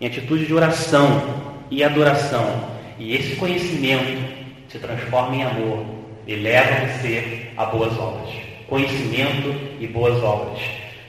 [0.00, 1.22] em atitude de oração
[1.70, 2.72] e adoração.
[2.98, 4.20] E esse conhecimento
[4.68, 5.84] se transforma em amor
[6.26, 8.34] e leva você a boas obras.
[8.68, 10.60] Conhecimento e boas obras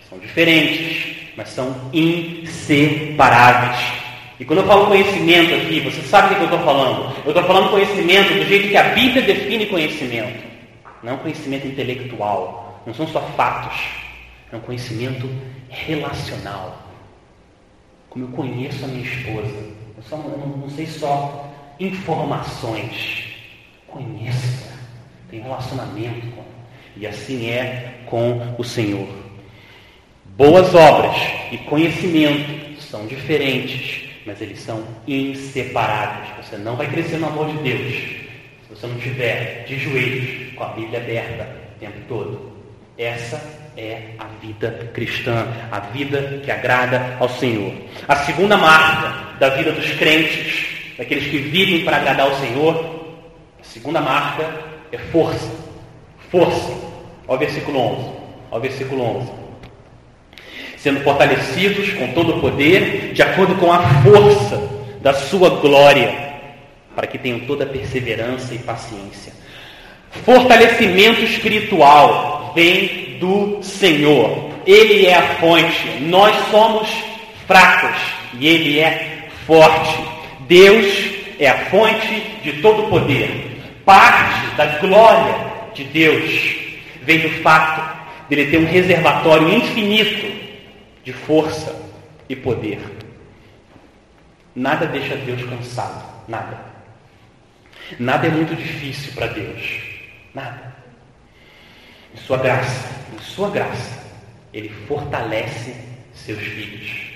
[0.10, 3.78] são diferentes, mas são inseparáveis.
[4.40, 7.16] E quando eu falo conhecimento aqui, você sabe do que eu estou falando?
[7.24, 10.53] Eu estou falando conhecimento do jeito que a Bíblia define conhecimento.
[11.04, 12.82] Não conhecimento intelectual.
[12.86, 13.78] Não são só fatos.
[14.52, 15.30] É um conhecimento
[15.70, 16.82] relacional.
[18.10, 19.74] Como eu conheço a minha esposa.
[19.98, 23.26] Eu só, não, não sei só informações.
[23.88, 24.72] Conheço.
[25.30, 26.44] Tenho relacionamento com.
[26.96, 29.08] E assim é com o Senhor.
[30.38, 31.16] Boas obras
[31.52, 36.30] e conhecimento são diferentes, mas eles são inseparáveis.
[36.46, 37.94] Você não vai crescer no amor de Deus
[38.68, 42.54] se você não tiver de joelhos, com a Bíblia aberta o tempo todo.
[42.98, 43.42] Essa
[43.76, 47.74] é a vida cristã, a vida que agrada ao Senhor.
[48.08, 52.76] A segunda marca da vida dos crentes, daqueles que vivem para agradar ao Senhor,
[53.60, 54.50] a segunda marca
[54.92, 55.52] é força.
[56.30, 56.72] Força.
[57.28, 58.02] Olha o versículo 11.
[58.52, 59.44] Olha o versículo 11
[60.78, 64.62] sendo fortalecidos com todo o poder, de acordo com a força
[65.02, 66.14] da sua glória,
[66.94, 69.32] para que tenham toda a perseverança e paciência.
[70.26, 74.52] Fortalecimento espiritual vem do Senhor.
[74.66, 76.02] Ele é a fonte.
[76.02, 76.90] Nós somos
[77.48, 78.00] fracos
[78.40, 79.98] e Ele é forte.
[80.48, 80.86] Deus
[81.40, 83.60] é a fonte de todo poder.
[83.84, 85.36] Parte da glória
[85.74, 86.56] de Deus
[87.02, 87.82] vem do fato
[88.30, 90.32] de Ele ter um reservatório infinito
[91.04, 91.76] de força
[92.30, 92.80] e poder.
[94.56, 96.74] Nada deixa Deus cansado, nada.
[98.00, 99.93] Nada é muito difícil para Deus,
[100.34, 100.74] nada.
[102.14, 104.04] Em sua graça, em sua graça,
[104.54, 105.76] Ele fortalece
[106.14, 107.14] seus filhos.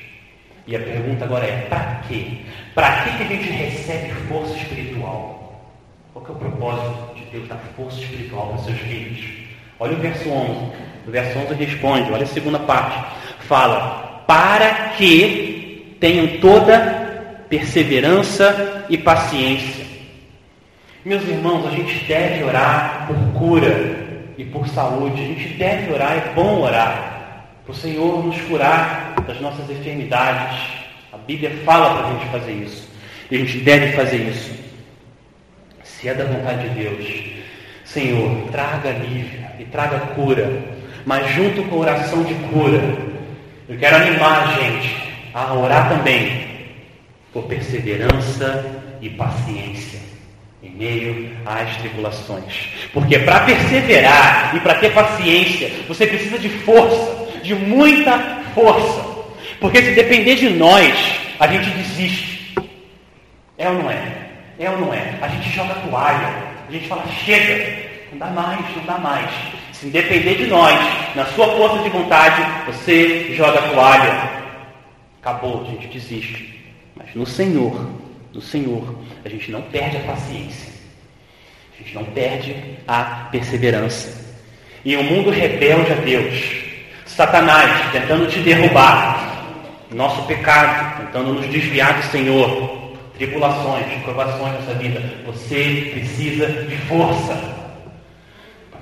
[0.65, 2.41] E a pergunta agora é: para quê?
[2.73, 5.61] Para que, que a gente recebe força espiritual?
[6.13, 9.47] Qual é o propósito de Deus dar força espiritual para seus filhos?
[9.79, 10.71] Olha o verso 11.
[11.07, 18.97] O verso 11 responde, olha a segunda parte fala: para que tenham toda perseverança e
[18.97, 19.86] paciência.
[21.07, 23.97] Meus irmãos, a gente deve orar por cura
[24.37, 25.21] e por saúde.
[25.21, 27.45] A gente deve orar, é bom orar.
[27.63, 30.59] Para o Senhor nos curar das nossas enfermidades.
[31.13, 32.89] A Bíblia fala para a gente fazer isso.
[33.31, 34.53] E a gente deve fazer isso.
[35.81, 37.23] Se é da vontade de Deus.
[37.85, 40.61] Senhor, traga alívio e traga cura.
[41.05, 42.83] Mas junto com a oração de cura,
[43.69, 44.93] eu quero animar a gente
[45.33, 46.49] a orar também
[47.31, 48.65] por perseverança
[49.01, 50.06] e paciência
[50.61, 52.69] em meio às tribulações.
[52.91, 58.17] Porque para perseverar e para ter paciência, você precisa de força, de muita
[58.53, 59.17] força.
[59.59, 60.93] Porque se depender de nós,
[61.39, 62.55] a gente desiste.
[63.57, 64.27] É ou não é?
[64.59, 65.15] É ou não é?
[65.21, 66.33] A gente joga a toalha,
[66.67, 69.29] a gente fala, chega, não dá mais, não dá mais.
[69.73, 70.75] Se depender de nós,
[71.15, 74.29] na sua força de vontade, você joga a toalha.
[75.21, 76.63] Acabou, a gente desiste.
[76.95, 77.87] Mas no Senhor,
[78.33, 80.73] no Senhor, a gente não perde a paciência.
[81.73, 82.55] A gente não perde
[82.87, 84.25] a perseverança.
[84.83, 86.63] E um mundo rebelde a Deus,
[87.05, 89.45] Satanás tentando te derrubar,
[89.91, 97.57] nosso pecado tentando nos desviar do Senhor, tribulações, provações nessa vida, você precisa de força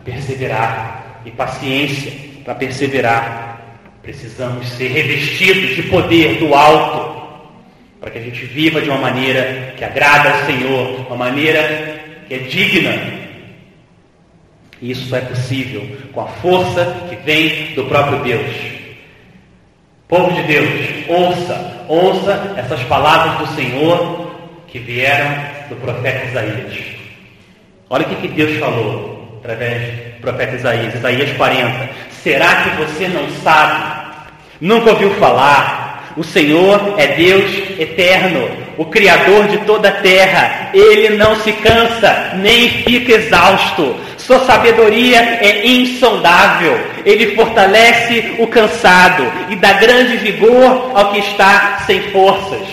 [0.06, 1.22] perseverar.
[1.26, 3.80] E paciência para perseverar.
[4.04, 7.15] Precisamos ser revestidos de poder do alto
[8.06, 12.36] para que a gente viva de uma maneira que agrada ao Senhor, uma maneira que
[12.36, 12.94] é digna.
[14.80, 18.56] E isso só é possível com a força que vem do próprio Deus.
[20.08, 20.70] Povo de Deus,
[21.08, 24.36] ouça, ouça essas palavras do Senhor
[24.68, 26.78] que vieram do profeta Isaías.
[27.90, 31.90] Olha o que, que Deus falou através do profeta Isaías, Isaías 40.
[32.22, 34.22] Será que você não sabe?
[34.62, 35.85] Nunca ouviu falar?
[36.18, 40.70] O Senhor é Deus eterno, o Criador de toda a terra.
[40.74, 43.96] Ele não se cansa, nem fica exausto.
[44.18, 46.80] Sua sabedoria é insondável.
[47.06, 52.66] Ele fortalece o cansado e dá grande vigor ao que está sem forças.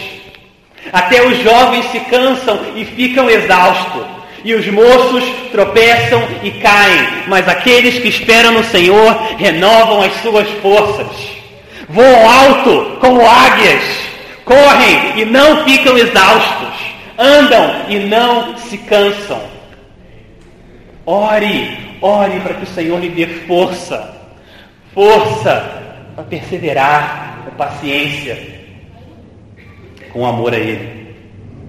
[0.93, 4.05] Até os jovens se cansam e ficam exaustos
[4.45, 10.49] e os moços tropeçam e caem, mas aqueles que esperam no Senhor renovam as suas
[10.61, 11.42] forças.
[11.93, 13.83] Voam alto como águias,
[14.45, 19.41] correm e não ficam exaustos, andam e não se cansam.
[21.05, 24.17] Ore, ore para que o Senhor lhe dê força,
[24.95, 25.83] força
[26.15, 28.39] para perseverar, com paciência,
[30.13, 31.15] com amor a Ele.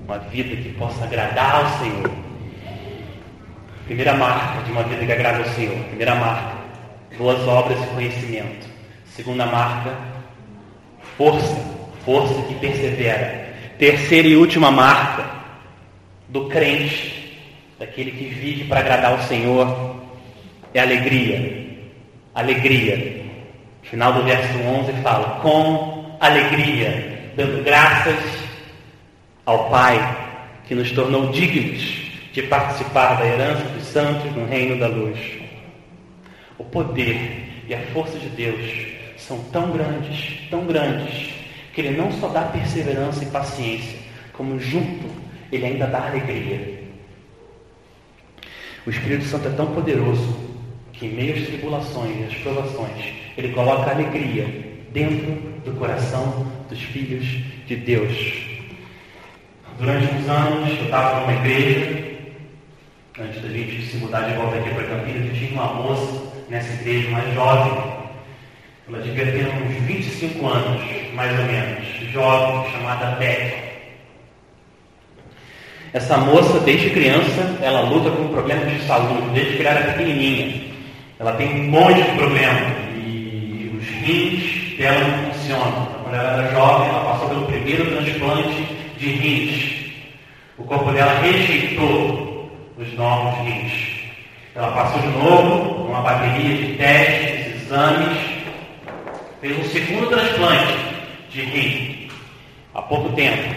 [0.06, 2.24] Uma vida que possa agradar ao Senhor
[3.86, 5.76] Primeira marca de uma vida que agrada ao Senhor.
[5.88, 6.56] Primeira marca,
[7.18, 8.66] boas obras e conhecimento.
[9.06, 9.92] Segunda marca,
[11.18, 11.56] força,
[12.06, 13.54] força que persevera.
[13.78, 15.30] Terceira e última marca
[16.30, 17.40] do crente,
[17.80, 19.96] daquele que vive para agradar ao Senhor,
[20.74, 21.64] é alegria.
[22.34, 23.24] Alegria.
[23.84, 28.18] No final do verso 11 fala: com alegria, dando graças
[29.46, 30.18] ao Pai
[30.68, 35.20] que nos tornou dignos de participar da herança dos santos no reino da luz.
[36.58, 41.34] O poder e a força de Deus são tão grandes, tão grandes,
[41.74, 43.98] que Ele não só dá perseverança e paciência,
[44.34, 45.08] como junto
[45.52, 46.84] Ele ainda dá alegria.
[48.86, 50.38] O Espírito Santo é tão poderoso
[50.92, 54.46] que, em meio às tribulações e às provações, Ele coloca alegria
[54.92, 55.32] dentro
[55.66, 57.26] do coração dos filhos
[57.66, 58.34] de Deus.
[59.80, 62.04] Durante uns anos, eu estava numa igreja
[63.20, 67.10] antes da gente se mudar de volta aqui para Campinas, tinha uma moça nessa igreja
[67.12, 67.93] mais jovem.
[68.88, 70.82] Ela devia ter uns 25 anos,
[71.14, 73.64] mais ou menos, jovem, chamada Beth.
[75.94, 80.64] Essa moça, desde criança, ela luta com problemas de saúde, desde que ela era pequenininha.
[81.18, 85.88] Ela tem um monte de problemas e os rins dela não funcionam.
[86.04, 88.68] Quando ela era jovem, ela passou pelo primeiro transplante
[88.98, 89.94] de rins.
[90.58, 93.72] O corpo dela rejeitou os novos rins.
[94.56, 98.18] Ela passou de novo uma bateria de testes, exames,
[99.44, 100.74] fez um segundo transplante
[101.30, 102.08] de rim
[102.74, 103.54] há pouco tempo.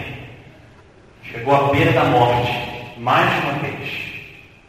[1.23, 2.51] Chegou à beira da morte,
[2.97, 3.89] mais uma vez,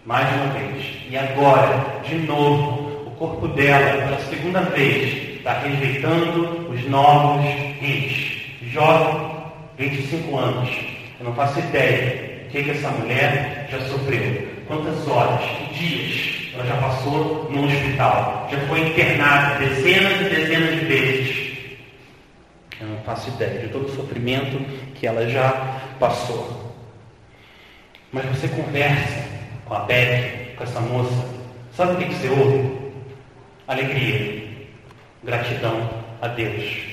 [0.07, 0.87] mais uma vez.
[1.11, 7.45] E agora, de novo, o corpo dela, pela segunda vez, está rejeitando os novos
[7.81, 8.39] rins.
[8.71, 9.29] Jovem,
[9.77, 10.71] 25 anos.
[11.19, 14.47] Eu não faço ideia o que, que essa mulher já sofreu?
[14.69, 15.41] Quantas horas,
[15.73, 18.49] dias ela já passou no hospital?
[18.51, 21.49] Já foi internada dezenas e dezenas de vezes.
[22.81, 24.59] Eu não faço ideia de todo o sofrimento
[24.95, 26.75] que ela já passou.
[28.13, 29.29] Mas você conversa
[29.65, 31.29] com a Beth, com essa moça,
[31.73, 32.79] sabe o que, você ouve?
[33.67, 34.49] Alegria,
[35.23, 35.91] gratidão
[36.23, 36.89] a Deus.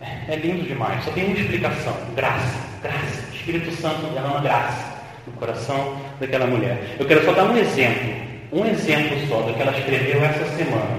[0.00, 3.28] É lindo demais, só tem uma explicação: graça, graça.
[3.34, 6.96] Espírito Santo derrama graça no coração daquela mulher.
[6.98, 8.12] Eu quero só dar um exemplo,
[8.52, 10.98] um exemplo só do que ela escreveu essa semana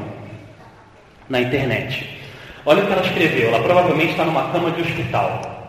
[1.27, 2.17] na internet.
[2.65, 3.49] Olha o que ela escreveu.
[3.49, 5.59] Ela provavelmente está numa cama de hospital.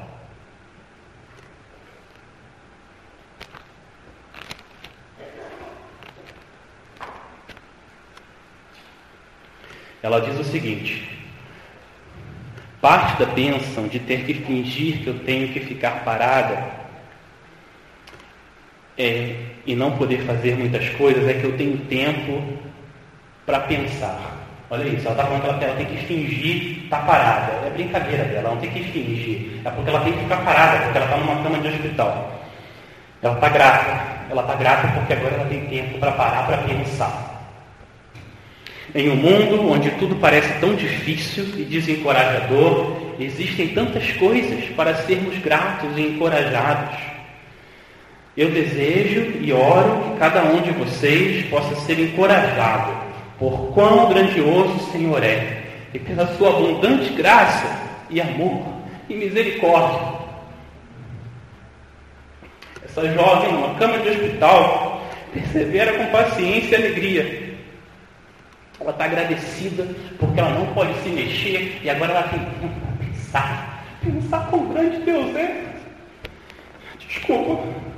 [10.03, 11.09] Ela diz o seguinte:
[12.81, 16.80] Parte da bênção de ter que fingir que eu tenho que ficar parada
[19.01, 19.35] é,
[19.67, 22.43] e não poder fazer muitas coisas é que eu tenho tempo
[23.47, 24.37] para pensar.
[24.69, 27.67] Olha isso, ela está falando que ela, ela, tem que fingir estar tá parada.
[27.67, 29.61] É brincadeira dela, ela não tem que fingir.
[29.65, 32.41] É porque ela tem que ficar parada, porque ela está numa cama de hospital.
[33.23, 34.21] Ela está grata.
[34.31, 37.49] Ela está grata porque agora ela tem tempo para parar para pensar.
[38.95, 45.39] Em um mundo onde tudo parece tão difícil e desencorajador, existem tantas coisas para sermos
[45.39, 47.10] gratos e encorajados.
[48.41, 52.91] Eu desejo e oro que cada um de vocês possa ser encorajado
[53.39, 57.67] por quão grandioso o Senhor é e pela sua abundante graça
[58.09, 58.63] e amor
[59.11, 60.21] e misericórdia.
[62.83, 65.03] Essa jovem, numa cama de hospital,
[65.35, 67.51] persevera com paciência e alegria
[68.81, 69.87] ela está agradecida
[70.19, 73.85] porque ela não pode se mexer e agora ela tem tempo para pensar.
[74.03, 75.63] Pensar quão grande Deus é.
[76.99, 77.90] Desculpa.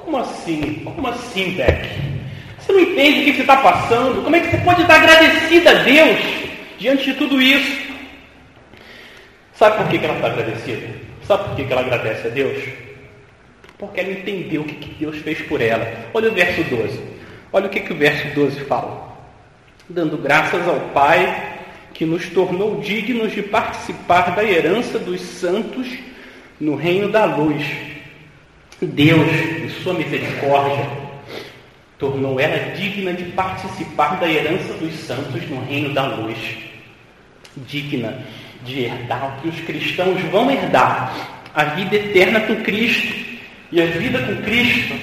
[0.00, 0.82] Como assim?
[0.84, 1.88] Como assim, Beck?
[2.58, 4.22] Você não entende o que você está passando?
[4.22, 6.18] Como é que você pode estar agradecida a Deus
[6.78, 7.86] diante de tudo isso?
[9.54, 10.86] Sabe por que ela está agradecida?
[11.26, 12.62] Sabe por que ela agradece a Deus?
[13.78, 15.86] Porque ela entendeu o que Deus fez por ela.
[16.12, 17.00] Olha o verso 12.
[17.52, 19.16] Olha o que, que o verso 12 fala.
[19.88, 21.54] Dando graças ao Pai
[21.94, 25.88] que nos tornou dignos de participar da herança dos santos
[26.60, 27.64] no reino da luz.
[28.82, 29.30] Deus,
[29.62, 30.86] em sua misericórdia,
[31.98, 36.38] tornou ela digna de participar da herança dos santos no reino da luz.
[37.56, 38.22] Digna
[38.64, 41.14] de herdar o que os cristãos vão herdar,
[41.54, 43.14] a vida eterna com Cristo
[43.72, 44.94] e a vida com Cristo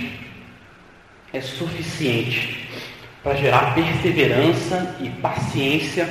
[1.31, 2.67] é suficiente
[3.23, 6.07] para gerar perseverança e paciência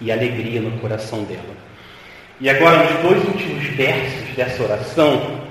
[0.00, 1.56] e alegria no coração dela.
[2.38, 5.45] E agora, nos dois últimos versos dessa oração,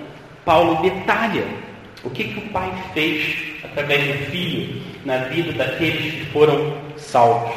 [0.45, 1.43] Paulo detalha
[2.03, 7.55] o que, que o Pai fez através do Filho na vida daqueles que foram salvos.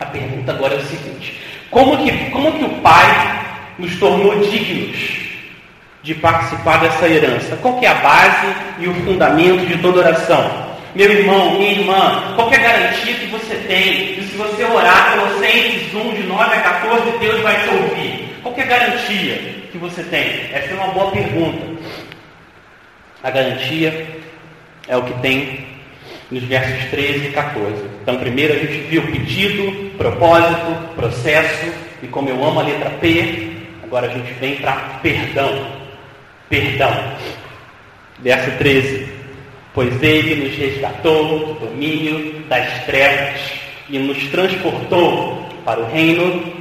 [0.00, 3.44] A pergunta agora é o seguinte: como que, como que o Pai
[3.78, 4.96] nos tornou dignos
[6.02, 7.56] de participar dessa herança?
[7.56, 8.46] Qual que é a base
[8.78, 10.74] e o fundamento de toda oração?
[10.94, 15.18] Meu irmão, minha irmã, qual é a garantia que você tem de se você orar
[15.18, 18.33] Colossenses 1, de 9 a 14, Deus vai te ouvir?
[18.44, 19.36] Qual é a garantia
[19.72, 20.52] que você tem?
[20.52, 21.80] Essa é uma boa pergunta.
[23.22, 24.06] A garantia
[24.86, 25.66] é o que tem
[26.30, 27.74] nos versos 13 e 14.
[28.02, 31.72] Então, primeiro a gente viu pedido, propósito, processo,
[32.02, 35.66] e como eu amo a letra P, agora a gente vem para perdão.
[36.50, 37.16] Perdão.
[38.20, 39.08] Verso 13
[39.72, 43.40] pois ele nos resgatou do domínio das trevas
[43.88, 46.54] e nos transportou para o reino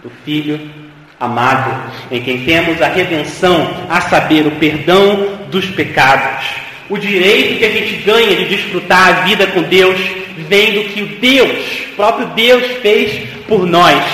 [0.00, 0.83] do Filho
[1.24, 6.46] amado, em quem temos a redenção, a saber, o perdão dos pecados.
[6.88, 9.98] O direito que a gente ganha de desfrutar a vida com Deus
[10.48, 11.66] vem do que o Deus,
[11.96, 14.04] próprio Deus, fez por nós.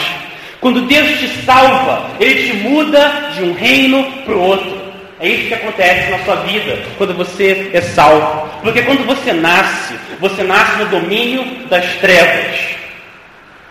[0.61, 4.81] Quando Deus te salva, Ele te muda de um reino para o outro.
[5.19, 8.49] É isso que acontece na sua vida quando você é salvo.
[8.63, 12.80] Porque quando você nasce, você nasce no domínio das trevas.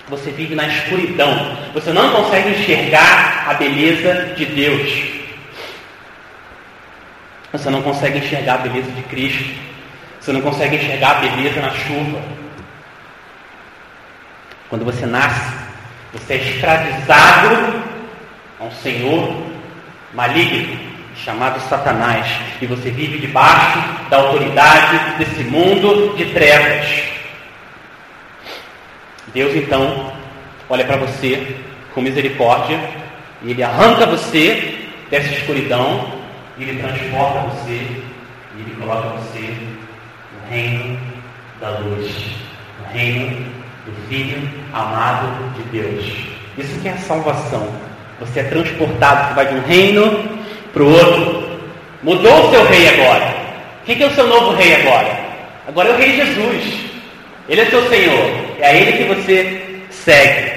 [0.09, 1.57] Você vive na escuridão.
[1.73, 5.03] Você não consegue enxergar a beleza de Deus.
[7.51, 9.43] Você não consegue enxergar a beleza de Cristo.
[10.19, 12.21] Você não consegue enxergar a beleza na chuva.
[14.69, 15.55] Quando você nasce,
[16.13, 17.83] você é escravizado
[18.59, 19.35] a um Senhor
[20.13, 22.27] maligno chamado Satanás,
[22.61, 23.79] e você vive debaixo
[24.09, 26.87] da autoridade desse mundo de trevas.
[29.33, 30.11] Deus então
[30.69, 31.55] olha para você
[31.93, 32.79] com misericórdia
[33.43, 36.19] e ele arranca você dessa escuridão
[36.57, 39.53] e ele transporta você e ele coloca você
[40.33, 40.99] no reino
[41.61, 42.11] da luz,
[42.79, 43.45] no reino
[43.85, 46.05] do Filho amado de Deus.
[46.57, 47.67] Isso que é a salvação.
[48.19, 50.39] Você é transportado, você vai de um reino
[50.73, 51.59] para o outro.
[52.03, 53.33] Mudou o seu rei agora.
[53.85, 55.19] Quem é o seu novo rei agora?
[55.67, 56.88] Agora é o rei Jesus.
[57.49, 58.55] Ele é seu Senhor.
[58.59, 60.51] É a ele que você segue.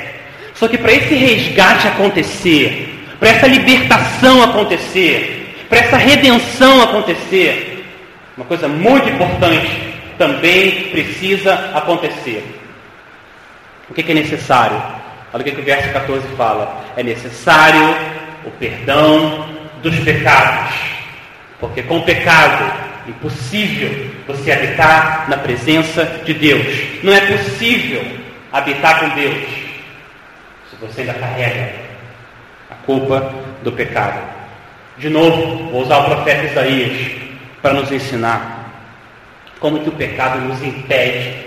[0.55, 7.84] Só que para esse resgate acontecer, para essa libertação acontecer, para essa redenção acontecer,
[8.36, 9.70] uma coisa muito importante
[10.18, 12.45] também precisa acontecer.
[13.88, 14.80] O que é necessário?
[15.32, 16.84] Olha o que o verso 14 fala.
[16.97, 17.97] É necessário
[18.45, 19.49] o perdão
[19.82, 20.74] dos pecados.
[21.59, 26.66] Porque com o pecado impossível você habitar na presença de Deus.
[27.03, 28.05] Não é possível
[28.53, 29.44] habitar com Deus
[30.70, 31.72] se você ainda carrega
[32.70, 33.32] a culpa
[33.62, 34.20] do pecado.
[34.98, 37.12] De novo, vou usar o profeta Isaías
[37.61, 38.70] para nos ensinar
[39.59, 41.44] como que o pecado nos impede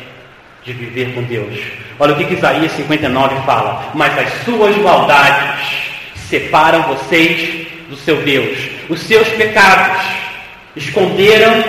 [0.63, 1.59] de viver com Deus.
[1.99, 3.91] Olha o que, que Isaías 59 fala.
[3.93, 5.59] Mas as suas maldades
[6.15, 8.57] separam vocês do seu Deus.
[8.89, 10.01] Os seus pecados
[10.75, 11.63] esconderam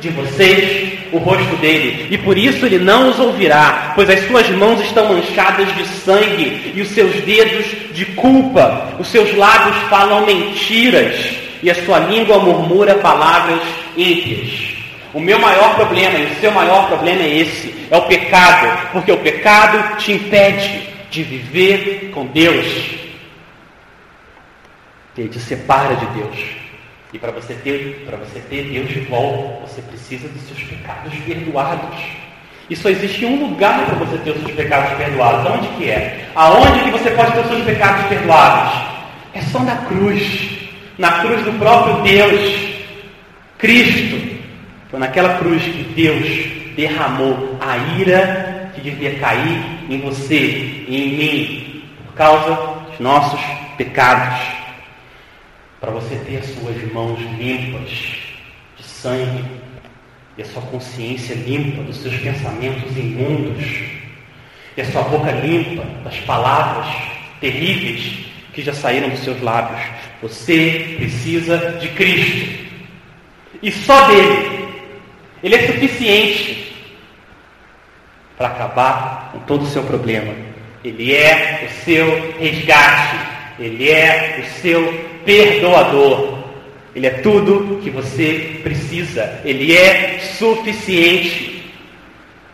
[0.00, 4.48] de vocês o rosto dele, e por isso ele não os ouvirá, pois as suas
[4.50, 8.88] mãos estão manchadas de sangue e os seus dedos de culpa.
[8.98, 11.14] Os seus lábios falam mentiras
[11.62, 13.60] e a sua língua murmura palavras
[13.96, 14.72] ímpias.
[15.12, 19.12] O meu maior problema e o seu maior problema é esse, é o pecado, porque
[19.12, 22.66] o pecado te impede de viver com Deus.
[25.16, 26.61] Ele te separa de Deus.
[27.12, 31.12] E para você ter, para você ter Deus de volta, você precisa dos seus pecados
[31.26, 31.98] perdoados.
[32.70, 35.50] E só existe um lugar para você ter os seus pecados perdoados.
[35.52, 36.26] Onde que é?
[36.34, 38.82] Aonde que você pode ter os seus pecados perdoados?
[39.34, 40.58] É só na cruz.
[40.96, 42.72] Na cruz do próprio Deus.
[43.58, 44.40] Cristo.
[44.90, 51.16] Foi naquela cruz que Deus derramou a ira que devia cair em você e em
[51.16, 52.54] mim por causa
[52.88, 53.40] dos nossos
[53.76, 54.61] pecados
[55.82, 57.90] para você ter as suas mãos limpas
[58.76, 59.44] de sangue
[60.38, 63.64] e a sua consciência limpa dos seus pensamentos imundos
[64.76, 66.86] e a sua boca limpa das palavras
[67.40, 69.80] terríveis que já saíram dos seus lábios.
[70.22, 72.64] Você precisa de Cristo
[73.60, 74.68] e só dele.
[75.42, 76.76] Ele é suficiente
[78.38, 80.32] para acabar com todo o seu problema.
[80.84, 83.32] Ele é o seu resgate.
[83.58, 86.38] Ele é o seu perdoador.
[86.94, 89.40] Ele é tudo que você precisa.
[89.44, 91.62] Ele é suficiente.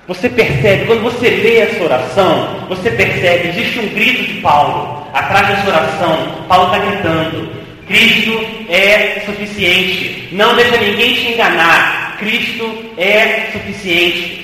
[0.07, 5.07] Você percebe, quando você lê essa oração, você percebe, existe um grito de Paulo.
[5.13, 7.51] atrás dessa oração, Paulo está gritando:
[7.87, 10.29] Cristo é suficiente.
[10.33, 12.17] Não deixa ninguém te enganar.
[12.19, 14.39] Cristo é suficiente.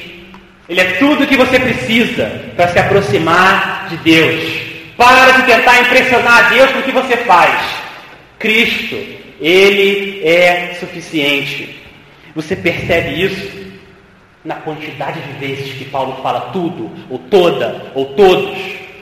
[0.68, 4.42] Ele é tudo que você precisa para se aproximar de Deus.
[4.96, 7.83] Para de tentar impressionar a Deus com o que você faz.
[8.44, 8.94] Cristo,
[9.40, 11.80] Ele é suficiente.
[12.36, 13.64] Você percebe isso
[14.44, 18.54] na quantidade de vezes que Paulo fala tudo, ou toda, ou todos.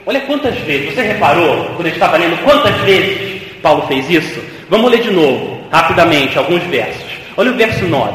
[0.05, 4.41] Olha quantas vezes, você reparou, quando ele estava lendo, quantas vezes Paulo fez isso?
[4.69, 7.11] Vamos ler de novo, rapidamente, alguns versos.
[7.35, 8.13] Olha o verso 9,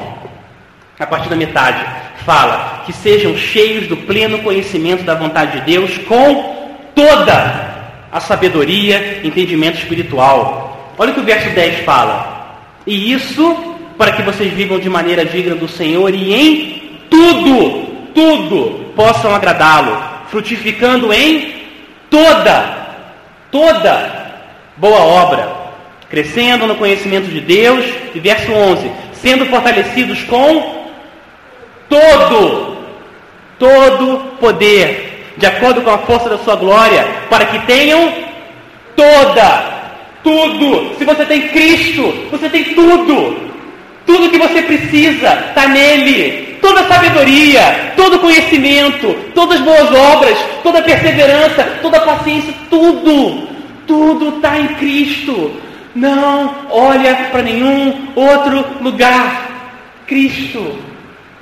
[0.98, 1.84] a partir da metade,
[2.24, 7.76] fala que sejam cheios do pleno conhecimento da vontade de Deus com toda
[8.10, 10.67] a sabedoria, entendimento espiritual.
[10.99, 12.59] Olha o que o verso 10 fala.
[12.86, 18.92] E isso para que vocês vivam de maneira digna do Senhor e em tudo, tudo
[18.94, 21.55] possam agradá-lo, frutificando em
[22.09, 22.96] toda,
[23.51, 24.28] toda
[24.76, 25.49] boa obra,
[26.09, 27.84] crescendo no conhecimento de Deus,
[28.14, 30.86] e verso 11, sendo fortalecidos com
[31.88, 32.76] todo,
[33.59, 38.12] todo poder, de acordo com a força da sua glória, para que tenham
[38.94, 39.77] toda,
[40.28, 40.94] tudo.
[40.98, 43.48] Se você tem Cristo, você tem tudo.
[44.04, 50.82] Tudo que você precisa está nele toda sabedoria, todo conhecimento, todas as boas obras, toda
[50.82, 53.48] perseverança, toda paciência, tudo,
[53.86, 55.52] tudo está em Cristo.
[55.94, 59.46] Não olha para nenhum outro lugar.
[60.06, 60.78] Cristo,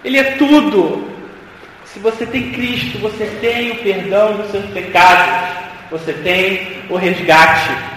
[0.05, 1.09] Ele é tudo.
[1.85, 5.57] Se você tem Cristo, você tem o perdão dos seus pecados,
[5.91, 7.96] você tem o resgate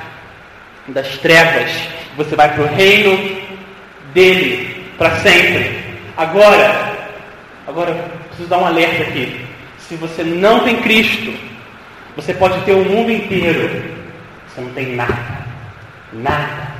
[0.91, 1.71] das trevas,
[2.15, 3.41] você vai para o reino
[4.13, 5.79] dele para sempre.
[6.17, 6.89] Agora,
[7.69, 7.93] Agora,
[8.29, 9.45] preciso dar um alerta aqui.
[9.77, 11.31] Se você não tem Cristo,
[12.15, 13.93] você pode ter o mundo inteiro.
[14.47, 15.45] Você não tem nada.
[16.11, 16.73] Nada.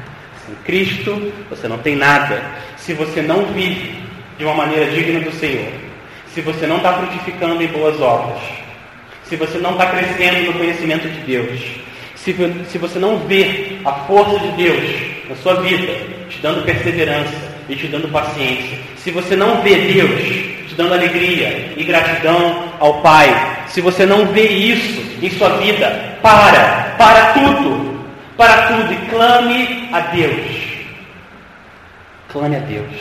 [0.44, 2.42] Sem Cristo, você não tem nada.
[2.76, 4.00] Se você não vive
[4.40, 5.72] de uma maneira digna do Senhor,
[6.34, 8.42] se você não está frutificando em boas obras,
[9.26, 11.62] se você não está crescendo no conhecimento de Deus,
[12.24, 12.36] se,
[12.70, 14.84] se você não vê a força de Deus
[15.30, 15.94] na sua vida,
[16.30, 20.50] te dando perseverança e te dando paciência, se você não vê Deus
[20.80, 23.28] dando alegria e gratidão ao Pai.
[23.68, 28.00] Se você não vê isso em sua vida, para, para tudo,
[28.38, 30.48] para tudo e clame a Deus.
[32.30, 32.96] Clame a Deus.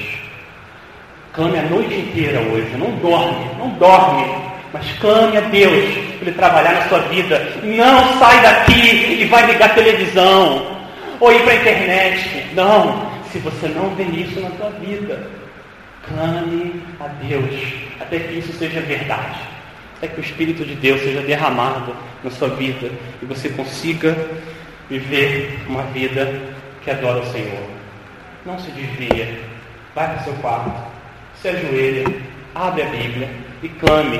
[1.32, 2.76] Clame a noite inteira hoje.
[2.76, 4.24] Não dorme, não dorme,
[4.72, 7.54] mas clame a Deus para Ele trabalhar na sua vida.
[7.62, 10.78] Não sai daqui e vai ligar televisão
[11.20, 12.46] ou ir para a internet.
[12.54, 13.08] Não.
[13.32, 15.28] Se você não vê isso na sua vida,
[16.08, 19.40] Clame a Deus até que isso seja verdade,
[19.96, 21.94] até que o Espírito de Deus seja derramado
[22.24, 22.90] na sua vida
[23.20, 24.16] e você consiga
[24.88, 26.40] viver uma vida
[26.82, 27.62] que adora o Senhor.
[28.46, 29.38] Não se desvia,
[29.94, 30.72] vai para o seu quarto,
[31.42, 32.06] se ajoelha,
[32.54, 33.30] abre a Bíblia
[33.62, 34.18] e clame,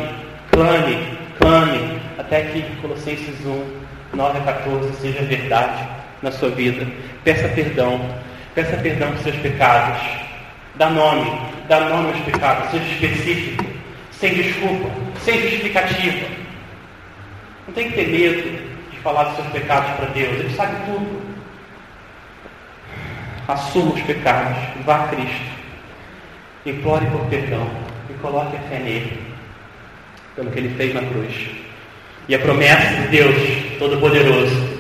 [0.51, 3.65] clame, clame, até que Colossenses 1,
[4.15, 5.89] 9 a 14 seja verdade
[6.23, 6.87] na sua vida.
[7.25, 8.01] Peça perdão,
[8.55, 10.01] peça perdão por seus pecados,
[10.77, 13.63] dá nome Dá nome aos pecados, seja específico,
[14.11, 14.89] sem desculpa,
[15.21, 16.27] sem justificativa.
[17.67, 21.21] Não tem que ter medo de falar dos seus pecados para Deus, Ele sabe tudo.
[23.47, 25.45] Assuma os pecados, vá a Cristo,
[26.65, 27.69] implore por perdão
[28.09, 29.28] e coloque a fé nele,
[30.39, 31.34] pelo que ele fez na cruz.
[32.28, 33.34] E a promessa de Deus
[33.80, 34.78] Todo-Poderoso,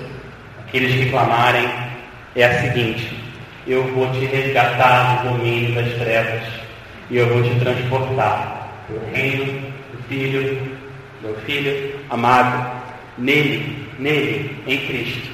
[0.60, 1.68] aqueles que clamarem,
[2.36, 3.10] é a seguinte:
[3.66, 6.44] eu vou te resgatar do domínio das trevas
[7.10, 9.46] e eu vou te transportar o reino
[9.92, 10.78] do Filho,
[11.20, 12.78] meu Filho amado.
[13.18, 15.28] Nele, nele, em Cristo,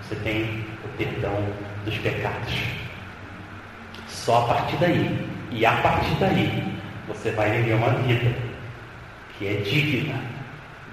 [0.00, 1.36] você tem o perdão
[1.84, 2.54] dos pecados.
[4.08, 5.18] Só a partir daí,
[5.50, 6.64] e a partir daí,
[7.06, 8.34] você vai viver uma vida
[9.40, 10.20] que é digna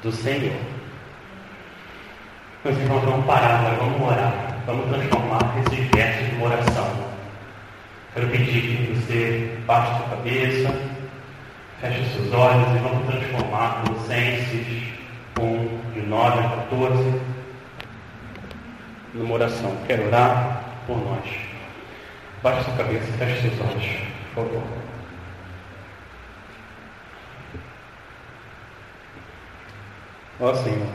[0.01, 0.55] do Senhor.
[2.63, 4.57] Meus irmãos, vamos parar agora, vamos orar.
[4.65, 6.89] Vamos transformar esses versos em oração.
[8.13, 10.73] Quero pedir que você baixe sua cabeça,
[11.81, 14.83] feche seus olhos e vamos transformar Colossenses
[15.37, 17.21] 1, de 9 a 14,
[19.13, 19.77] numa oração.
[19.87, 21.29] Quero orar por nós.
[22.41, 23.85] Baixe sua cabeça, feche seus olhos,
[24.33, 24.86] por favor.
[30.39, 30.87] Ó Senhor,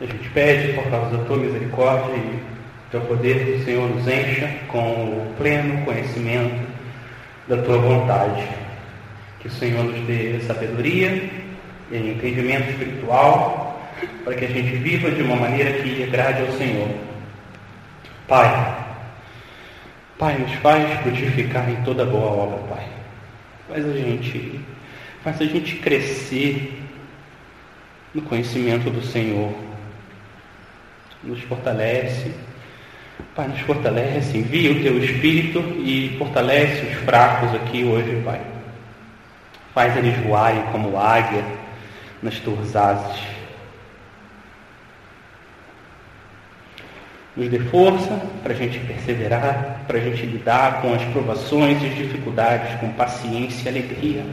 [0.00, 2.54] a gente pede por causa da tua misericórdia e
[2.90, 6.64] teu poder, que o Senhor nos encha com o pleno conhecimento
[7.48, 8.46] da tua vontade.
[9.40, 11.30] Que o Senhor nos dê sabedoria
[11.90, 13.90] e entendimento espiritual
[14.24, 16.88] para que a gente viva de uma maneira que agrade ao Senhor.
[18.28, 18.84] Pai,
[20.18, 22.86] Pai, nos faz frutificar em toda boa obra, Pai.
[23.68, 24.60] Faz a gente,
[25.22, 26.73] faz a gente crescer
[28.14, 29.52] no conhecimento do Senhor.
[31.22, 32.32] Nos fortalece.
[33.34, 38.40] Pai, nos fortalece, envia o teu Espírito e fortalece os fracos aqui hoje, Pai.
[39.72, 41.44] Faz eles voarem como águia
[42.22, 43.18] nas tuas asas.
[47.36, 51.86] Nos dê força para a gente perseverar, para a gente lidar com as provações e
[51.86, 54.24] as dificuldades com paciência e alegria.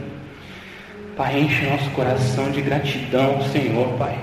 [1.22, 4.18] Pai, enche nosso coração de gratidão, Senhor, Pai.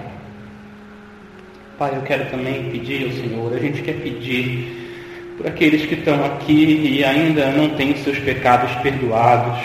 [1.77, 6.25] Pai, eu quero também pedir ao Senhor, a gente quer pedir por aqueles que estão
[6.25, 9.57] aqui e ainda não têm seus pecados perdoados.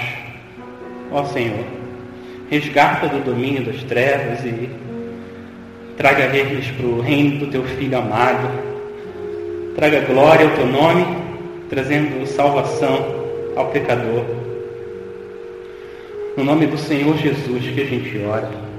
[1.10, 1.64] Ó Senhor,
[2.48, 4.70] resgata do domínio das trevas e
[5.96, 8.48] traga eles para o reino do teu Filho amado
[9.74, 11.04] Traga glória ao teu nome,
[11.68, 13.24] trazendo salvação
[13.56, 14.24] ao pecador.
[16.36, 18.73] No nome do Senhor Jesus que a gente ora.